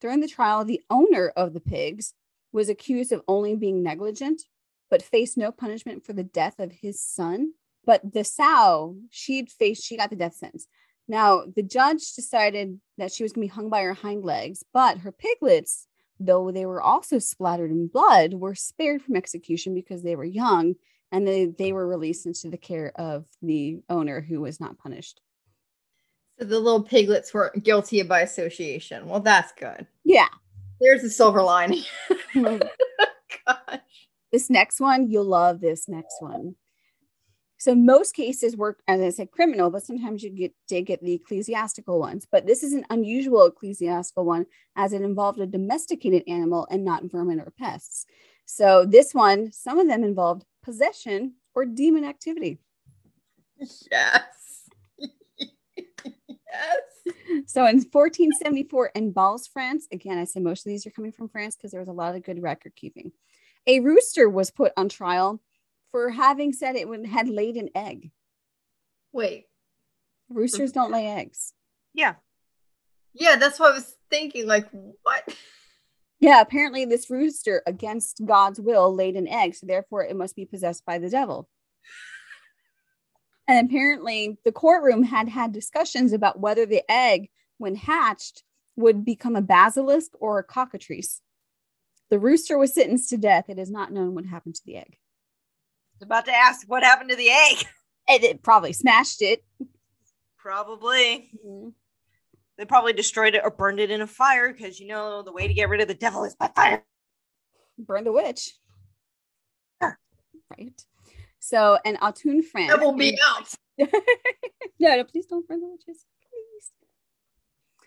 During 0.02 0.20
the 0.20 0.28
trial, 0.28 0.66
the 0.66 0.82
owner 0.90 1.30
of 1.36 1.54
the 1.54 1.60
pigs 1.60 2.14
was 2.52 2.70
accused 2.70 3.12
of 3.12 3.24
only 3.28 3.56
being 3.56 3.82
negligent, 3.82 4.44
but 4.90 5.02
faced 5.02 5.38
no 5.38 5.52
punishment 5.52 6.06
for 6.06 6.14
the 6.14 6.24
death 6.24 6.60
of 6.60 6.72
his 6.72 7.02
son. 7.02 7.54
But 7.86 8.14
the 8.14 8.24
sow, 8.24 8.98
she'd 9.10 9.50
faced, 9.50 9.84
she 9.84 9.98
got 9.98 10.10
the 10.10 10.16
death 10.16 10.36
sentence. 10.36 10.68
Now, 11.08 11.44
the 11.56 11.64
judge 11.64 12.14
decided 12.14 12.80
that 12.98 13.14
she 13.14 13.24
was 13.24 13.32
going 13.32 13.48
to 13.48 13.54
be 13.54 13.56
hung 13.56 13.70
by 13.70 13.82
her 13.84 13.94
hind 13.94 14.24
legs, 14.24 14.64
but 14.74 15.00
her 15.00 15.12
piglets, 15.12 15.88
though 16.20 16.52
they 16.52 16.66
were 16.66 16.82
also 16.82 17.18
splattered 17.20 17.72
in 17.72 17.88
blood, 17.88 18.34
were 18.34 18.56
spared 18.56 19.02
from 19.02 19.16
execution 19.16 19.74
because 19.74 20.04
they 20.04 20.16
were 20.16 20.26
young 20.26 20.76
and 21.12 21.26
they, 21.26 21.46
they 21.46 21.72
were 21.72 21.88
released 21.88 22.26
into 22.26 22.50
the 22.50 22.58
care 22.58 22.92
of 22.96 23.26
the 23.42 23.80
owner 23.90 24.20
who 24.20 24.42
was 24.42 24.60
not 24.60 24.78
punished. 24.78 25.22
So 26.38 26.46
the 26.46 26.60
little 26.60 26.84
piglets 26.84 27.34
were 27.34 27.54
guilty 27.64 28.02
by 28.04 28.22
association. 28.22 29.08
Well, 29.08 29.22
that's 29.22 29.54
good. 29.54 29.88
Yeah. 30.04 30.28
There's 30.82 31.04
a 31.04 31.10
silver 31.10 31.42
lining. 31.42 31.84
Gosh. 32.36 32.60
This 34.32 34.50
next 34.50 34.80
one, 34.80 35.10
you'll 35.10 35.26
love 35.26 35.62
this 35.62 35.88
next 35.88 36.18
one. 36.20 36.56
So 37.60 37.74
most 37.74 38.14
cases 38.14 38.56
work, 38.56 38.82
as 38.88 39.02
I 39.02 39.10
said, 39.10 39.32
criminal, 39.32 39.72
but 39.72 39.84
sometimes 39.84 40.22
you 40.22 40.30
get 40.30 40.54
to 40.70 40.82
get 40.82 41.02
the 41.02 41.14
ecclesiastical 41.14 42.00
ones. 42.00 42.28
But 42.32 42.46
this 42.46 42.62
is 42.62 42.74
an 42.74 42.86
unusual 42.92 43.48
ecclesiastical 43.48 44.26
one 44.26 44.46
as 44.76 44.94
it 44.94 45.02
involved 45.02 45.40
a 45.40 45.48
domesticated 45.48 46.24
animal 46.28 46.68
and 46.70 46.86
not 46.86 47.10
vermin 47.12 47.40
or 47.40 47.52
pests. 47.58 48.06
So 48.46 48.86
this 48.86 49.14
one, 49.14 49.52
some 49.52 49.80
of 49.80 49.88
them 49.88 50.04
involved 50.04 50.46
possession 50.64 51.34
or 51.56 51.66
demon 51.66 52.04
activity. 52.04 52.60
Yes. 53.60 54.70
yes. 55.00 55.10
So 57.46 57.62
in 57.66 57.78
1474 57.78 58.92
in 58.96 59.12
Balls, 59.12 59.48
France, 59.48 59.88
again, 59.92 60.18
I 60.18 60.26
say 60.26 60.40
most 60.40 60.66
of 60.66 60.70
these 60.70 60.86
are 60.86 60.92
coming 60.92 61.12
from 61.12 61.30
France 61.30 61.56
because 61.56 61.72
there 61.72 61.80
was 61.80 61.88
a 61.88 61.94
lot 61.94 62.16
of 62.16 62.24
good 62.24 62.42
record 62.42 62.74
keeping. 62.76 63.12
A 63.68 63.82
rooster 63.82 64.30
was 64.30 64.50
put 64.50 64.72
on 64.78 64.90
trial 64.90 65.42
for 65.92 66.10
having 66.10 66.54
said 66.54 66.76
it 66.76 66.88
when 66.88 67.04
had 67.06 67.28
laid 67.28 67.58
an 67.58 67.70
egg. 67.76 68.12
Wait. 69.12 69.46
Roosters 70.30 70.72
don't 70.72 70.92
lay 70.92 71.08
eggs. 71.08 71.54
Yeah. 71.94 72.16
Yeah, 73.14 73.36
that's 73.36 73.60
what 73.60 73.72
I 73.72 73.76
was 73.76 73.96
thinking. 74.10 74.48
Like, 74.48 74.68
what? 75.04 75.24
Yeah, 76.20 76.42
apparently 76.42 76.84
this 76.84 77.12
rooster, 77.12 77.62
against 77.68 78.26
God's 78.26 78.60
will, 78.60 78.92
laid 78.92 79.16
an 79.16 79.28
egg, 79.28 79.54
so 79.54 79.68
therefore 79.68 80.04
it 80.04 80.16
must 80.16 80.36
be 80.36 80.46
possessed 80.46 80.84
by 80.84 80.98
the 80.98 81.12
devil. 81.12 81.48
And 83.48 83.68
apparently, 83.68 84.40
the 84.44 84.52
courtroom 84.52 85.04
had 85.04 85.30
had 85.30 85.52
discussions 85.52 86.14
about 86.14 86.40
whether 86.40 86.66
the 86.66 86.82
egg, 86.90 87.30
when 87.60 87.76
hatched, 87.76 88.42
would 88.76 89.06
become 89.06 89.36
a 89.36 89.44
basilisk 89.44 90.12
or 90.20 90.40
a 90.40 90.44
cockatrice. 90.44 91.22
The 92.10 92.20
rooster 92.20 92.58
was 92.58 92.74
sentenced 92.74 93.10
to 93.10 93.18
death. 93.18 93.46
It 93.50 93.60
is 93.60 93.70
not 93.70 93.92
known 93.92 94.16
what 94.16 94.26
happened 94.26 94.56
to 94.56 94.66
the 94.66 94.78
egg. 94.78 94.96
I 94.96 96.00
was 96.00 96.06
about 96.06 96.26
to 96.26 96.32
ask 96.32 96.68
what 96.68 96.84
happened 96.84 97.10
to 97.10 97.16
the 97.16 97.30
egg. 97.30 97.66
And 98.10 98.24
it 98.24 98.42
probably 98.42 98.72
smashed 98.72 99.22
it. 99.22 99.44
Probably. 100.38 101.30
Mm-hmm. 101.46 101.70
They 102.58 102.64
probably 102.64 102.94
destroyed 102.94 103.36
it 103.36 103.42
or 103.44 103.52
burned 103.52 103.82
it 103.82 103.92
in 103.92 104.00
a 104.00 104.08
fire 104.08 104.54
because 104.54 104.80
you 104.80 104.88
know 104.88 105.24
the 105.24 105.34
way 105.34 105.46
to 105.46 105.54
get 105.54 105.68
rid 105.68 105.82
of 105.82 105.90
the 105.90 105.94
devil 105.94 106.24
is 106.24 106.34
by 106.34 106.48
fire. 106.56 106.86
Burn 107.78 108.06
the 108.06 108.14
witch. 108.14 108.54
Sure. 109.82 110.00
Right. 110.58 110.82
So, 111.40 111.78
an 111.84 111.98
Autun. 111.98 112.44
That 112.54 112.80
will 112.80 112.94
be 112.94 113.20
out. 113.28 113.54
no, 113.78 113.88
no, 114.80 115.04
please 115.04 115.26
don't 115.26 115.46
burn 115.46 115.60
the 115.60 115.68
witches. 115.68 116.06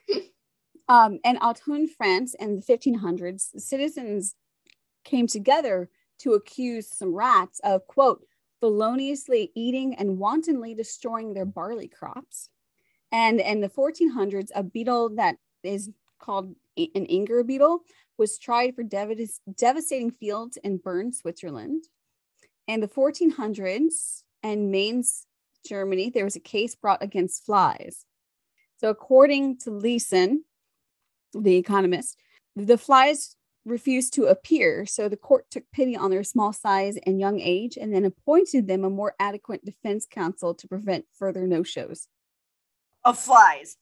Please. 0.06 0.30
Um, 0.90 1.20
in 1.22 1.36
Autun, 1.36 1.88
France, 1.88 2.34
in 2.34 2.56
the 2.56 2.62
1500s, 2.62 3.60
citizens 3.60 4.34
came 5.04 5.28
together 5.28 5.88
to 6.18 6.32
accuse 6.32 6.90
some 6.92 7.14
rats 7.14 7.60
of, 7.62 7.86
quote, 7.86 8.24
feloniously 8.58 9.52
eating 9.54 9.94
and 9.94 10.18
wantonly 10.18 10.74
destroying 10.74 11.32
their 11.32 11.44
barley 11.44 11.86
crops. 11.86 12.48
And 13.12 13.38
in 13.38 13.60
the 13.60 13.68
1400s, 13.68 14.48
a 14.52 14.64
beetle 14.64 15.10
that 15.10 15.36
is 15.62 15.90
called 16.18 16.56
an 16.76 17.06
Inger 17.06 17.44
beetle 17.44 17.82
was 18.18 18.36
tried 18.36 18.74
for 18.74 18.82
dev- 18.82 19.16
devastating 19.56 20.10
fields 20.10 20.56
in 20.56 20.78
Bern, 20.78 21.12
Switzerland. 21.12 21.84
In 22.66 22.80
the 22.80 22.88
1400s 22.88 24.24
in 24.42 24.72
Mainz, 24.72 25.24
Germany, 25.64 26.10
there 26.10 26.24
was 26.24 26.34
a 26.34 26.40
case 26.40 26.74
brought 26.74 27.02
against 27.02 27.46
flies. 27.46 28.06
So, 28.78 28.88
according 28.88 29.58
to 29.58 29.70
Leeson, 29.70 30.42
the 31.34 31.56
economist, 31.56 32.18
the 32.56 32.78
flies 32.78 33.36
refused 33.64 34.14
to 34.14 34.26
appear. 34.26 34.86
So 34.86 35.08
the 35.08 35.16
court 35.16 35.46
took 35.50 35.64
pity 35.72 35.96
on 35.96 36.10
their 36.10 36.24
small 36.24 36.52
size 36.52 36.98
and 37.06 37.20
young 37.20 37.40
age 37.40 37.76
and 37.76 37.94
then 37.94 38.04
appointed 38.04 38.66
them 38.66 38.84
a 38.84 38.90
more 38.90 39.14
adequate 39.18 39.64
defense 39.64 40.06
counsel 40.10 40.54
to 40.54 40.68
prevent 40.68 41.06
further 41.18 41.46
no 41.46 41.62
shows. 41.62 42.08
Of 43.04 43.18
flies. 43.18 43.76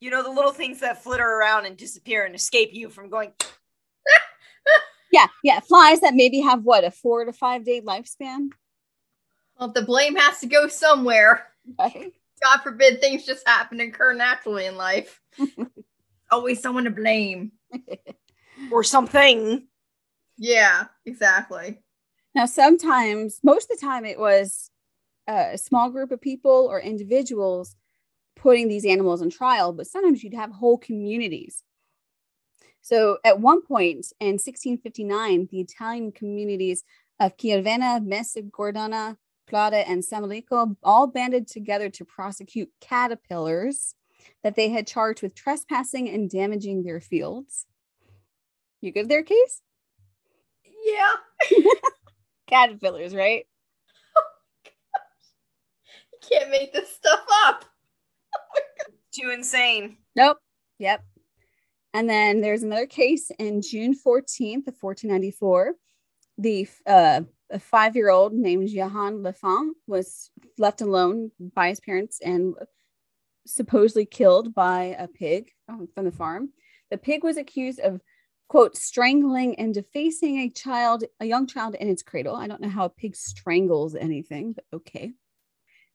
You 0.00 0.10
know, 0.10 0.22
the 0.22 0.30
little 0.30 0.52
things 0.52 0.80
that 0.80 1.02
flitter 1.02 1.26
around 1.26 1.66
and 1.66 1.76
disappear 1.76 2.24
and 2.24 2.34
escape 2.34 2.70
you 2.72 2.88
from 2.88 3.10
going. 3.10 3.32
yeah, 5.12 5.26
yeah. 5.42 5.60
Flies 5.60 6.00
that 6.00 6.14
maybe 6.14 6.40
have 6.40 6.62
what, 6.62 6.84
a 6.84 6.90
four 6.90 7.24
to 7.24 7.32
five 7.32 7.64
day 7.64 7.80
lifespan? 7.80 8.50
Well, 9.58 9.72
the 9.72 9.82
blame 9.82 10.14
has 10.14 10.38
to 10.40 10.46
go 10.46 10.68
somewhere. 10.68 11.48
Right. 11.78 12.12
God 12.42 12.58
forbid 12.62 13.00
things 13.00 13.26
just 13.26 13.46
happen 13.46 13.80
and 13.80 13.92
occur 13.92 14.14
naturally 14.14 14.66
in 14.66 14.76
life. 14.76 15.20
Always 16.30 16.60
someone 16.60 16.84
to 16.84 16.90
blame 16.90 17.52
or 18.70 18.84
something. 18.84 19.66
Yeah, 20.36 20.84
exactly. 21.06 21.80
Now, 22.34 22.46
sometimes, 22.46 23.40
most 23.42 23.70
of 23.70 23.78
the 23.78 23.86
time, 23.86 24.04
it 24.04 24.18
was 24.18 24.70
a 25.26 25.58
small 25.58 25.90
group 25.90 26.12
of 26.12 26.20
people 26.20 26.68
or 26.70 26.80
individuals 26.80 27.76
putting 28.36 28.68
these 28.68 28.84
animals 28.84 29.20
on 29.20 29.30
trial, 29.30 29.72
but 29.72 29.86
sometimes 29.86 30.22
you'd 30.22 30.34
have 30.34 30.52
whole 30.52 30.78
communities. 30.78 31.64
So, 32.80 33.18
at 33.24 33.40
one 33.40 33.62
point 33.62 34.12
in 34.20 34.34
1659, 34.38 35.48
the 35.50 35.60
Italian 35.60 36.12
communities 36.12 36.84
of 37.20 37.36
Chiavenna, 37.36 38.04
Mese, 38.04 38.38
Gordona, 38.50 39.16
Prata, 39.46 39.88
and 39.88 40.02
Samolaco 40.02 40.76
all 40.82 41.06
banded 41.06 41.48
together 41.48 41.90
to 41.90 42.04
prosecute 42.04 42.70
caterpillars 42.80 43.94
that 44.42 44.56
they 44.56 44.68
had 44.68 44.86
charged 44.86 45.22
with 45.22 45.34
trespassing 45.34 46.08
and 46.08 46.30
damaging 46.30 46.82
their 46.82 47.00
fields. 47.00 47.66
You 48.80 48.92
good 48.92 49.08
there, 49.08 49.22
Case? 49.22 49.62
Yeah. 50.84 51.58
Caterpillars, 52.48 53.14
right? 53.14 53.44
Oh, 56.10 56.28
can't 56.30 56.50
make 56.50 56.72
this 56.72 56.90
stuff 56.90 57.20
up. 57.46 57.64
Too 59.12 59.30
insane. 59.30 59.98
Nope. 60.16 60.38
Yep. 60.78 61.04
And 61.94 62.08
then 62.08 62.40
there's 62.40 62.62
another 62.62 62.86
case 62.86 63.30
in 63.38 63.62
June 63.62 63.94
14th 63.94 64.66
of 64.66 64.74
1494. 64.80 65.74
The 66.38 66.68
uh, 66.86 67.22
a 67.50 67.58
five-year-old 67.58 68.32
named 68.32 68.68
Johann 68.68 69.22
Lefant 69.22 69.70
was 69.86 70.30
left 70.58 70.80
alone 70.80 71.30
by 71.54 71.70
his 71.70 71.80
parents 71.80 72.20
and 72.22 72.54
supposedly 73.48 74.06
killed 74.06 74.54
by 74.54 74.96
a 74.98 75.08
pig 75.08 75.50
um, 75.68 75.88
from 75.94 76.04
the 76.04 76.12
farm. 76.12 76.50
The 76.90 76.98
pig 76.98 77.24
was 77.24 77.36
accused 77.36 77.80
of 77.80 78.00
quote 78.48 78.76
strangling 78.76 79.58
and 79.58 79.74
defacing 79.74 80.38
a 80.38 80.50
child, 80.50 81.04
a 81.20 81.26
young 81.26 81.46
child 81.46 81.74
in 81.74 81.88
its 81.88 82.02
cradle. 82.02 82.34
I 82.34 82.46
don't 82.46 82.60
know 82.60 82.68
how 82.68 82.86
a 82.86 82.90
pig 82.90 83.14
strangles 83.14 83.94
anything, 83.94 84.52
but 84.52 84.64
okay. 84.72 85.12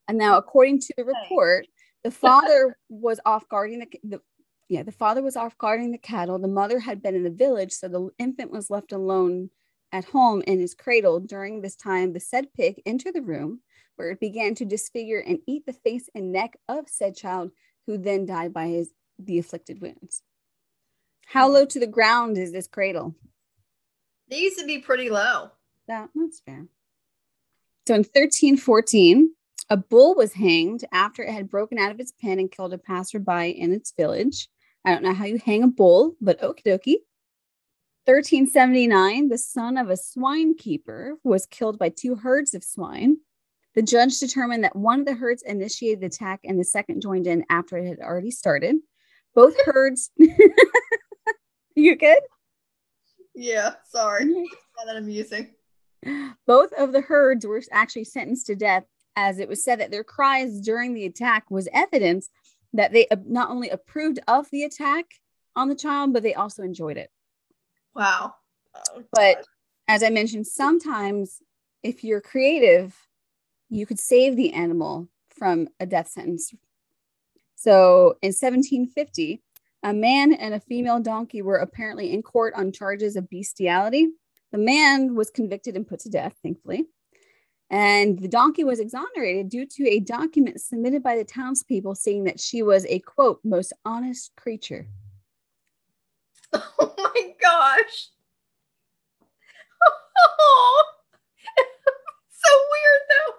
And 0.08 0.18
now, 0.18 0.38
according 0.38 0.80
to 0.82 0.94
the 0.98 1.06
report, 1.06 1.68
the 2.04 2.12
father 2.12 2.78
was 2.90 3.20
off 3.26 3.48
guarding 3.50 3.80
the, 3.80 4.00
the 4.04 4.22
yeah, 4.70 4.84
the 4.84 4.92
father 4.92 5.22
was 5.22 5.36
off 5.36 5.58
guarding 5.58 5.92
the 5.92 5.98
cattle. 5.98 6.40
The 6.40 6.48
mother 6.48 6.80
had 6.80 7.02
been 7.02 7.16
in 7.16 7.24
the 7.24 7.30
village, 7.30 7.74
so 7.74 7.88
the 7.88 8.10
infant 8.18 8.52
was 8.52 8.70
left 8.70 8.92
alone 8.92 9.50
at 9.94 10.06
home 10.06 10.42
in 10.46 10.60
his 10.60 10.74
cradle. 10.74 11.22
During 11.22 11.62
this 11.62 11.78
time, 11.78 12.12
the 12.12 12.20
said 12.20 12.52
pig 12.54 12.82
entered 12.86 13.14
the 13.14 13.22
room 13.22 13.62
where 13.96 14.10
it 14.10 14.20
began 14.20 14.56
to 14.56 14.66
disfigure 14.66 15.20
and 15.20 15.40
eat 15.48 15.66
the 15.66 15.74
face 15.74 16.10
and 16.16 16.32
neck 16.32 16.58
of 16.68 16.90
said 16.90 17.16
child, 17.16 17.52
who 17.86 17.98
then 17.98 18.26
died 18.26 18.52
by 18.52 18.68
his 18.68 18.92
the 19.20 19.38
afflicted 19.38 19.80
wounds. 19.80 20.24
How 21.28 21.48
low 21.48 21.66
to 21.66 21.80
the 21.80 21.88
ground 21.88 22.38
is 22.38 22.52
this 22.52 22.68
cradle? 22.68 23.16
They 24.30 24.40
used 24.40 24.60
to 24.60 24.66
be 24.66 24.80
pretty 24.80 25.10
low. 25.10 25.52
That, 25.88 26.10
that's 26.16 26.40
fair. 26.40 26.66
So 27.88 27.94
in 27.94 28.00
1314, 28.00 29.34
a 29.70 29.78
bull 29.78 30.16
was 30.16 30.34
hanged 30.34 30.86
after 30.92 31.22
it 31.24 31.32
had 31.32 31.50
broken 31.50 31.78
out 31.78 31.92
of 31.92 32.00
its 32.00 32.12
pen 32.12 32.40
and 32.40 32.52
killed 32.52 32.74
a 32.74 32.78
passerby 32.78 33.50
in 33.52 33.72
its 33.74 33.92
village. 33.92 34.50
I 34.86 34.92
don't 34.92 35.04
know 35.04 35.14
how 35.14 35.26
you 35.26 35.40
hang 35.44 35.64
a 35.64 35.68
bull, 35.68 36.16
but 36.20 36.42
okie 36.42 36.64
dokie. 36.66 36.98
1379, 38.06 39.30
the 39.30 39.38
son 39.38 39.78
of 39.78 39.90
a 39.90 39.96
swine 39.96 40.56
keeper 40.56 41.16
was 41.24 41.46
killed 41.46 41.80
by 41.80 41.88
two 41.88 42.16
herds 42.16 42.54
of 42.54 42.62
swine. 42.62 43.18
The 43.76 43.82
judge 43.82 44.20
determined 44.20 44.66
that 44.66 44.76
one 44.76 45.00
of 45.00 45.06
the 45.06 45.14
herds 45.14 45.42
initiated 45.42 46.02
the 46.02 46.08
attack 46.08 46.42
and 46.44 46.60
the 46.60 46.66
second 46.66 47.02
joined 47.02 47.28
in 47.28 47.46
after 47.50 47.78
it 47.78 47.88
had 47.88 48.00
already 48.00 48.30
started. 48.30 48.76
Both 49.34 49.56
herds. 49.66 50.12
you 51.76 51.96
good? 51.96 52.20
Yeah, 53.34 53.76
sorry. 53.90 54.26
Mm-hmm. 54.26 54.44
Not 54.78 54.86
that 54.88 54.98
amusing. 54.98 55.54
Both 56.46 56.74
of 56.74 56.92
the 56.92 57.02
herds 57.02 57.48
were 57.48 57.62
actually 57.72 58.04
sentenced 58.04 58.48
to 58.48 58.56
death, 58.56 58.84
as 59.16 59.40
it 59.40 59.48
was 59.48 59.64
said 59.64 59.80
that 59.80 59.92
their 59.92 60.04
cries 60.04 60.60
during 60.60 60.94
the 60.94 61.06
attack 61.06 61.50
was 61.50 61.70
evidence 61.74 62.30
that 62.74 62.92
they 62.92 63.08
uh, 63.08 63.16
not 63.26 63.50
only 63.50 63.70
approved 63.70 64.20
of 64.28 64.50
the 64.52 64.64
attack 64.64 65.06
on 65.56 65.70
the 65.70 65.76
child, 65.76 66.12
but 66.12 66.22
they 66.22 66.34
also 66.34 66.64
enjoyed 66.64 66.98
it. 66.98 67.10
Wow. 67.96 68.36
Oh, 68.76 69.04
But 69.12 69.46
as 69.88 70.04
I 70.04 70.10
mentioned, 70.10 70.48
sometimes 70.48 71.42
if 71.84 72.04
you're 72.04 72.22
creative, 72.22 72.96
you 73.70 73.86
could 73.86 74.00
save 74.00 74.36
the 74.36 74.54
animal 74.54 75.10
from 75.30 75.68
a 75.80 75.86
death 75.86 76.10
sentence. 76.10 76.54
So 77.56 78.18
in 78.22 78.30
1750, 78.30 79.42
a 79.84 79.94
man 79.94 80.34
and 80.34 80.54
a 80.54 80.60
female 80.60 81.00
donkey 81.00 81.42
were 81.42 81.58
apparently 81.58 82.14
in 82.14 82.22
court 82.22 82.54
on 82.56 82.72
charges 82.72 83.16
of 83.16 83.30
bestiality. 83.30 84.08
The 84.52 84.58
man 84.58 85.16
was 85.16 85.30
convicted 85.30 85.76
and 85.76 85.88
put 85.88 86.00
to 86.02 86.10
death, 86.10 86.36
thankfully. 86.42 86.86
And 87.70 88.20
the 88.20 88.28
donkey 88.28 88.64
was 88.64 88.80
exonerated 88.80 89.50
due 89.50 89.66
to 89.66 89.90
a 89.90 90.00
document 90.00 90.62
submitted 90.62 91.02
by 91.02 91.16
the 91.16 91.24
townspeople 91.24 91.96
saying 91.96 92.26
that 92.26 92.40
she 92.40 92.62
was 92.62 92.86
a 92.86 93.00
quote, 93.00 93.40
most 93.44 93.74
honest 93.84 94.32
creature. 94.36 94.88
oh 96.54 96.94
my 96.98 97.33
gosh. 97.44 98.10
Oh, 100.40 100.84
so 102.30 102.50
weird 102.72 103.02
though. 103.10 103.34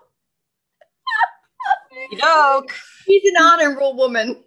Yoke. 2.27 2.73
She's 3.05 3.25
an 3.25 3.43
honorable 3.43 3.97
woman. 3.97 4.45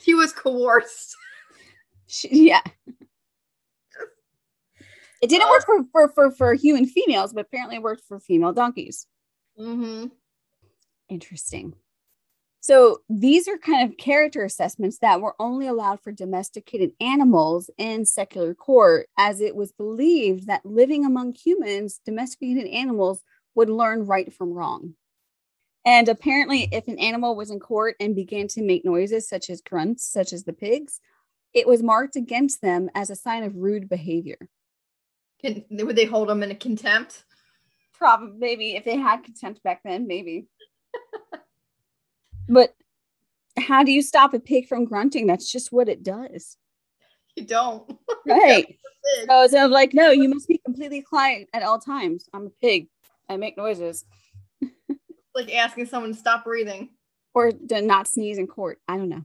She 0.00 0.14
was 0.14 0.32
coerced. 0.32 1.16
She, 2.06 2.48
yeah. 2.48 2.62
It 5.20 5.28
didn't 5.28 5.50
work 5.50 5.66
for, 5.66 5.84
for, 5.92 6.08
for, 6.08 6.30
for 6.30 6.54
human 6.54 6.86
females, 6.86 7.32
but 7.32 7.46
apparently 7.46 7.76
it 7.76 7.82
worked 7.82 8.04
for 8.06 8.20
female 8.20 8.52
donkeys. 8.52 9.06
Mm-hmm. 9.58 10.06
Interesting. 11.08 11.74
So 12.68 13.00
these 13.08 13.48
are 13.48 13.56
kind 13.56 13.88
of 13.90 13.96
character 13.96 14.44
assessments 14.44 14.98
that 14.98 15.22
were 15.22 15.34
only 15.38 15.66
allowed 15.68 16.02
for 16.02 16.12
domesticated 16.12 16.92
animals 17.00 17.70
in 17.78 18.04
secular 18.04 18.52
court, 18.52 19.08
as 19.16 19.40
it 19.40 19.56
was 19.56 19.72
believed 19.72 20.48
that 20.48 20.66
living 20.66 21.06
among 21.06 21.32
humans, 21.32 21.98
domesticated 22.04 22.66
animals 22.66 23.22
would 23.54 23.70
learn 23.70 24.04
right 24.04 24.34
from 24.34 24.52
wrong. 24.52 24.96
And 25.86 26.10
apparently, 26.10 26.68
if 26.70 26.88
an 26.88 26.98
animal 26.98 27.36
was 27.36 27.50
in 27.50 27.58
court 27.58 27.96
and 28.00 28.14
began 28.14 28.48
to 28.48 28.62
make 28.62 28.84
noises 28.84 29.26
such 29.26 29.48
as 29.48 29.62
grunts, 29.62 30.04
such 30.04 30.34
as 30.34 30.44
the 30.44 30.52
pigs, 30.52 31.00
it 31.54 31.66
was 31.66 31.82
marked 31.82 32.16
against 32.16 32.60
them 32.60 32.90
as 32.94 33.08
a 33.08 33.16
sign 33.16 33.44
of 33.44 33.56
rude 33.56 33.88
behavior. 33.88 34.46
Can, 35.40 35.64
would 35.70 35.96
they 35.96 36.04
hold 36.04 36.28
them 36.28 36.42
in 36.42 36.54
contempt? 36.56 37.24
Probably, 37.94 38.36
maybe 38.36 38.76
if 38.76 38.84
they 38.84 38.98
had 38.98 39.24
contempt 39.24 39.62
back 39.62 39.80
then, 39.86 40.06
maybe. 40.06 40.48
But 42.48 42.74
how 43.58 43.82
do 43.82 43.92
you 43.92 44.02
stop 44.02 44.34
a 44.34 44.40
pig 44.40 44.68
from 44.68 44.84
grunting? 44.84 45.26
That's 45.26 45.50
just 45.50 45.72
what 45.72 45.88
it 45.88 46.02
does. 46.02 46.56
You 47.36 47.44
don't. 47.44 47.90
Right. 48.26 48.76
So 49.26 49.42
it's 49.42 49.54
of 49.54 49.70
like, 49.70 49.94
no, 49.94 50.10
you 50.10 50.28
must 50.28 50.48
be 50.48 50.58
completely 50.58 51.00
quiet 51.00 51.48
at 51.54 51.62
all 51.62 51.78
times. 51.78 52.28
I'm 52.34 52.46
a 52.46 52.50
pig. 52.60 52.88
I 53.26 53.38
make 53.38 53.56
noises. 53.56 54.04
like 55.34 55.54
asking 55.54 55.86
someone 55.86 56.12
to 56.12 56.18
stop 56.18 56.44
breathing. 56.44 56.90
Or 57.32 57.52
to 57.52 57.80
not 57.80 58.06
sneeze 58.06 58.36
in 58.36 58.46
court. 58.46 58.80
I 58.86 58.98
don't 58.98 59.08
know. 59.08 59.24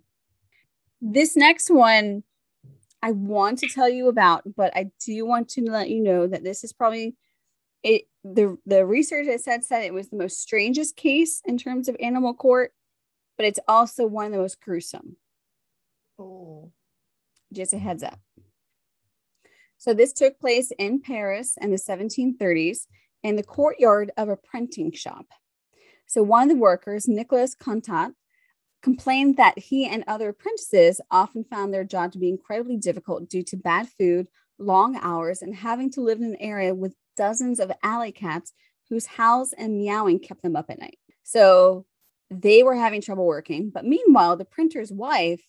This 1.01 1.35
next 1.35 1.69
one 1.69 2.23
I 3.01 3.11
want 3.11 3.59
to 3.59 3.67
tell 3.67 3.89
you 3.89 4.07
about, 4.07 4.43
but 4.55 4.71
I 4.73 4.89
do 5.05 5.25
want 5.25 5.49
to 5.49 5.61
let 5.69 5.89
you 5.89 6.01
know 6.01 6.25
that 6.25 6.45
this 6.45 6.63
is 6.63 6.71
probably 6.71 7.17
it 7.83 8.03
the 8.23 8.57
the 8.65 8.85
research 8.85 9.27
I 9.27 9.35
said 9.35 9.65
said 9.65 9.83
it 9.83 9.93
was 9.93 10.09
the 10.09 10.15
most 10.15 10.41
strangest 10.41 10.95
case 10.95 11.41
in 11.43 11.57
terms 11.57 11.89
of 11.89 11.97
animal 11.99 12.33
court, 12.33 12.71
but 13.43 13.49
it's 13.49 13.59
also 13.67 14.05
one 14.05 14.27
of 14.27 14.31
the 14.31 14.37
most 14.37 14.61
gruesome. 14.61 15.17
Oh. 16.17 16.71
Just 17.51 17.73
a 17.73 17.77
heads 17.77 18.01
up. 18.01 18.17
So 19.77 19.93
this 19.93 20.13
took 20.13 20.39
place 20.39 20.71
in 20.79 21.01
Paris 21.01 21.57
in 21.59 21.69
the 21.69 21.75
1730s 21.75 22.87
in 23.21 23.35
the 23.35 23.43
courtyard 23.43 24.11
of 24.15 24.29
a 24.29 24.37
printing 24.37 24.93
shop. 24.93 25.25
So 26.07 26.23
one 26.23 26.43
of 26.43 26.55
the 26.55 26.61
workers, 26.61 27.05
Nicolas 27.05 27.53
Contat, 27.53 28.13
complained 28.81 29.35
that 29.35 29.59
he 29.59 29.87
and 29.87 30.05
other 30.07 30.29
apprentices 30.29 31.01
often 31.11 31.43
found 31.43 31.73
their 31.73 31.83
job 31.83 32.13
to 32.13 32.19
be 32.19 32.29
incredibly 32.29 32.77
difficult 32.77 33.27
due 33.27 33.43
to 33.43 33.57
bad 33.57 33.89
food, 33.89 34.29
long 34.57 34.97
hours, 35.01 35.41
and 35.41 35.53
having 35.53 35.91
to 35.91 36.01
live 36.01 36.19
in 36.19 36.27
an 36.27 36.37
area 36.39 36.73
with 36.73 36.95
dozens 37.17 37.59
of 37.59 37.73
alley 37.83 38.13
cats 38.13 38.53
whose 38.89 39.05
howls 39.05 39.51
and 39.57 39.79
meowing 39.79 40.19
kept 40.19 40.43
them 40.43 40.55
up 40.55 40.69
at 40.69 40.79
night. 40.79 40.97
So 41.23 41.85
they 42.41 42.63
were 42.63 42.75
having 42.75 43.01
trouble 43.01 43.25
working. 43.25 43.69
But 43.69 43.85
meanwhile, 43.85 44.35
the 44.35 44.45
printer's 44.45 44.91
wife 44.91 45.41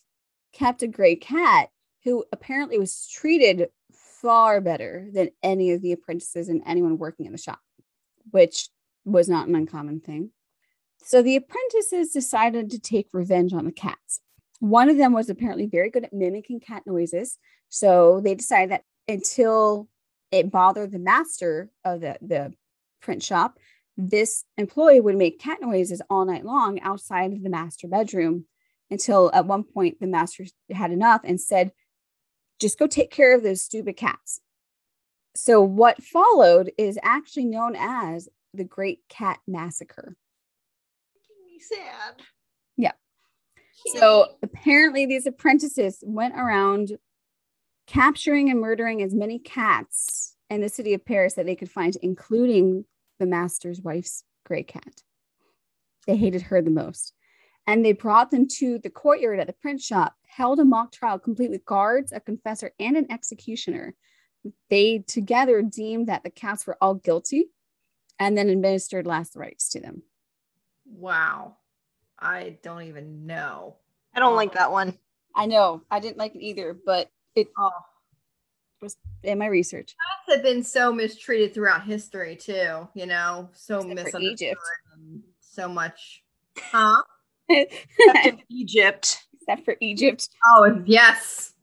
kept 0.53 0.83
a 0.83 0.87
gray 0.87 1.15
cat 1.15 1.69
who 2.03 2.23
apparently 2.31 2.77
was 2.77 3.07
treated 3.07 3.69
far 4.21 4.61
better 4.61 5.07
than 5.13 5.29
any 5.43 5.71
of 5.71 5.81
the 5.81 5.91
apprentices 5.91 6.49
and 6.49 6.61
anyone 6.65 6.97
working 6.97 7.25
in 7.25 7.31
the 7.31 7.37
shop, 7.37 7.59
which 8.31 8.69
was 9.03 9.27
not 9.27 9.47
an 9.47 9.55
uncommon 9.55 9.99
thing. 9.99 10.31
So 11.03 11.21
the 11.21 11.35
apprentices 11.35 12.11
decided 12.11 12.71
to 12.71 12.79
take 12.79 13.07
revenge 13.13 13.53
on 13.53 13.65
the 13.65 13.71
cats. 13.71 14.21
One 14.59 14.89
of 14.89 14.97
them 14.97 15.13
was 15.13 15.29
apparently 15.29 15.67
very 15.67 15.89
good 15.89 16.03
at 16.03 16.13
mimicking 16.13 16.59
cat 16.59 16.83
noises. 16.87 17.37
So 17.69 18.21
they 18.23 18.33
decided 18.33 18.71
that 18.71 18.83
until 19.07 19.87
it 20.31 20.51
bothered 20.51 20.91
the 20.91 20.99
master 20.99 21.69
of 21.83 22.01
the, 22.01 22.17
the 22.21 22.53
print 23.01 23.21
shop, 23.21 23.59
this 23.97 24.43
employee 24.57 24.99
would 24.99 25.15
make 25.15 25.39
cat 25.39 25.59
noises 25.61 26.01
all 26.09 26.25
night 26.25 26.45
long 26.45 26.79
outside 26.81 27.31
of 27.33 27.43
the 27.43 27.49
master 27.49 27.87
bedroom 27.87 28.45
until 28.91 29.31
at 29.33 29.45
one 29.45 29.63
point 29.63 29.99
the 29.99 30.07
master 30.07 30.45
had 30.69 30.91
enough 30.91 31.21
and 31.23 31.39
said, 31.39 31.71
just 32.59 32.79
go 32.79 32.87
take 32.87 33.11
care 33.11 33.35
of 33.35 33.43
those 33.43 33.61
stupid 33.61 33.97
cats. 33.97 34.41
So, 35.35 35.61
what 35.61 36.01
followed 36.01 36.71
is 36.77 36.97
actually 37.03 37.45
known 37.45 37.75
as 37.75 38.29
the 38.53 38.63
Great 38.63 38.99
Cat 39.09 39.39
Massacre. 39.45 40.15
Making 41.13 41.53
me 41.53 41.59
sad. 41.59 42.21
Yeah. 42.77 42.93
So, 43.97 44.37
apparently, 44.41 45.05
these 45.05 45.25
apprentices 45.25 46.01
went 46.05 46.35
around 46.35 46.97
capturing 47.85 48.49
and 48.49 48.61
murdering 48.61 49.01
as 49.01 49.13
many 49.13 49.39
cats 49.39 50.37
in 50.49 50.61
the 50.61 50.69
city 50.69 50.93
of 50.93 51.05
Paris 51.05 51.33
that 51.33 51.45
they 51.45 51.55
could 51.55 51.69
find, 51.69 51.97
including 52.01 52.85
the 53.19 53.25
master's 53.25 53.81
wife's 53.81 54.23
gray 54.45 54.63
cat. 54.63 55.03
they 56.07 56.15
hated 56.15 56.43
her 56.43 56.61
the 56.61 56.71
most. 56.71 57.13
And 57.67 57.83
they 57.83 57.93
brought 57.93 58.29
them 58.29 58.47
to 58.59 58.77
the 58.77 58.91
courtyard 58.91 59.39
at 59.39 59.47
the 59.47 59.53
print 59.53 59.81
shop, 59.81 60.15
held 60.27 60.59
a 60.59 60.65
mock 60.65 60.91
trial 60.91 61.17
complete 61.17 61.49
with 61.49 61.65
guards, 61.65 62.11
a 62.11 62.19
confessor, 62.19 62.71
and 62.79 62.95
an 62.95 63.07
executioner. 63.11 63.95
They 64.69 64.99
together 64.99 65.63
deemed 65.63 66.07
that 66.07 66.23
the 66.23 66.29
cats 66.29 66.67
were 66.67 66.77
all 66.79 66.93
guilty 66.93 67.49
and 68.19 68.37
then 68.37 68.49
administered 68.49 69.07
last 69.07 69.35
rites 69.35 69.69
to 69.69 69.79
them. 69.79 70.03
Wow. 70.85 71.57
I 72.19 72.57
don't 72.61 72.83
even 72.83 73.25
know. 73.25 73.77
I 74.13 74.19
don't 74.19 74.35
like 74.35 74.49
um, 74.49 74.55
that 74.55 74.71
one. 74.71 74.97
I 75.35 75.47
know 75.47 75.81
I 75.91 75.99
didn't 75.99 76.17
like 76.17 76.35
it 76.35 76.41
either, 76.41 76.77
but 76.85 77.09
it 77.35 77.47
Oh, 77.57 77.71
was 78.81 78.97
in 79.23 79.39
my 79.39 79.47
research. 79.47 79.95
cats 80.27 80.35
have 80.35 80.43
been 80.43 80.63
so 80.63 80.91
mistreated 80.93 81.53
throughout 81.53 81.83
history 81.83 82.35
too. 82.35 82.87
You 82.93 83.05
know, 83.05 83.49
so 83.53 83.77
Except 83.79 83.89
for 83.89 83.95
misunderstood. 83.95 84.47
Egypt. 84.47 84.61
and 84.93 85.23
So 85.39 85.67
much. 85.67 86.23
Huh? 86.57 87.01
Except 87.49 88.43
Egypt. 88.49 89.23
Except 89.41 89.65
for 89.65 89.75
Egypt. 89.81 90.29
Oh 90.45 90.81
yes. 90.85 91.53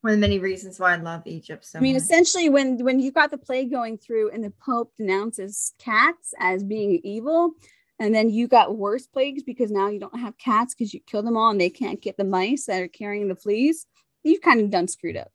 One 0.00 0.14
of 0.14 0.16
the 0.18 0.20
many 0.20 0.40
reasons 0.40 0.80
why 0.80 0.94
I 0.94 0.96
love 0.96 1.22
Egypt 1.26 1.64
so 1.64 1.78
I 1.78 1.82
mean, 1.82 1.94
much. 1.94 2.02
essentially, 2.02 2.48
when 2.48 2.82
when 2.84 2.98
you've 2.98 3.14
got 3.14 3.30
the 3.30 3.38
plague 3.38 3.70
going 3.70 3.98
through, 3.98 4.30
and 4.30 4.42
the 4.42 4.52
Pope 4.64 4.92
denounces 4.98 5.74
cats 5.78 6.34
as 6.40 6.64
being 6.64 7.00
evil, 7.04 7.52
and 8.00 8.12
then 8.12 8.28
you 8.28 8.48
got 8.48 8.76
worse 8.76 9.06
plagues 9.06 9.44
because 9.44 9.70
now 9.70 9.86
you 9.88 10.00
don't 10.00 10.18
have 10.18 10.36
cats 10.38 10.74
because 10.74 10.92
you 10.92 10.98
kill 11.06 11.22
them 11.22 11.36
all, 11.36 11.50
and 11.50 11.60
they 11.60 11.70
can't 11.70 12.02
get 12.02 12.16
the 12.16 12.24
mice 12.24 12.66
that 12.66 12.82
are 12.82 12.88
carrying 12.88 13.28
the 13.28 13.36
fleas. 13.36 13.86
You've 14.24 14.40
kind 14.40 14.60
of 14.60 14.70
done 14.70 14.88
screwed 14.88 15.16
up. 15.16 15.30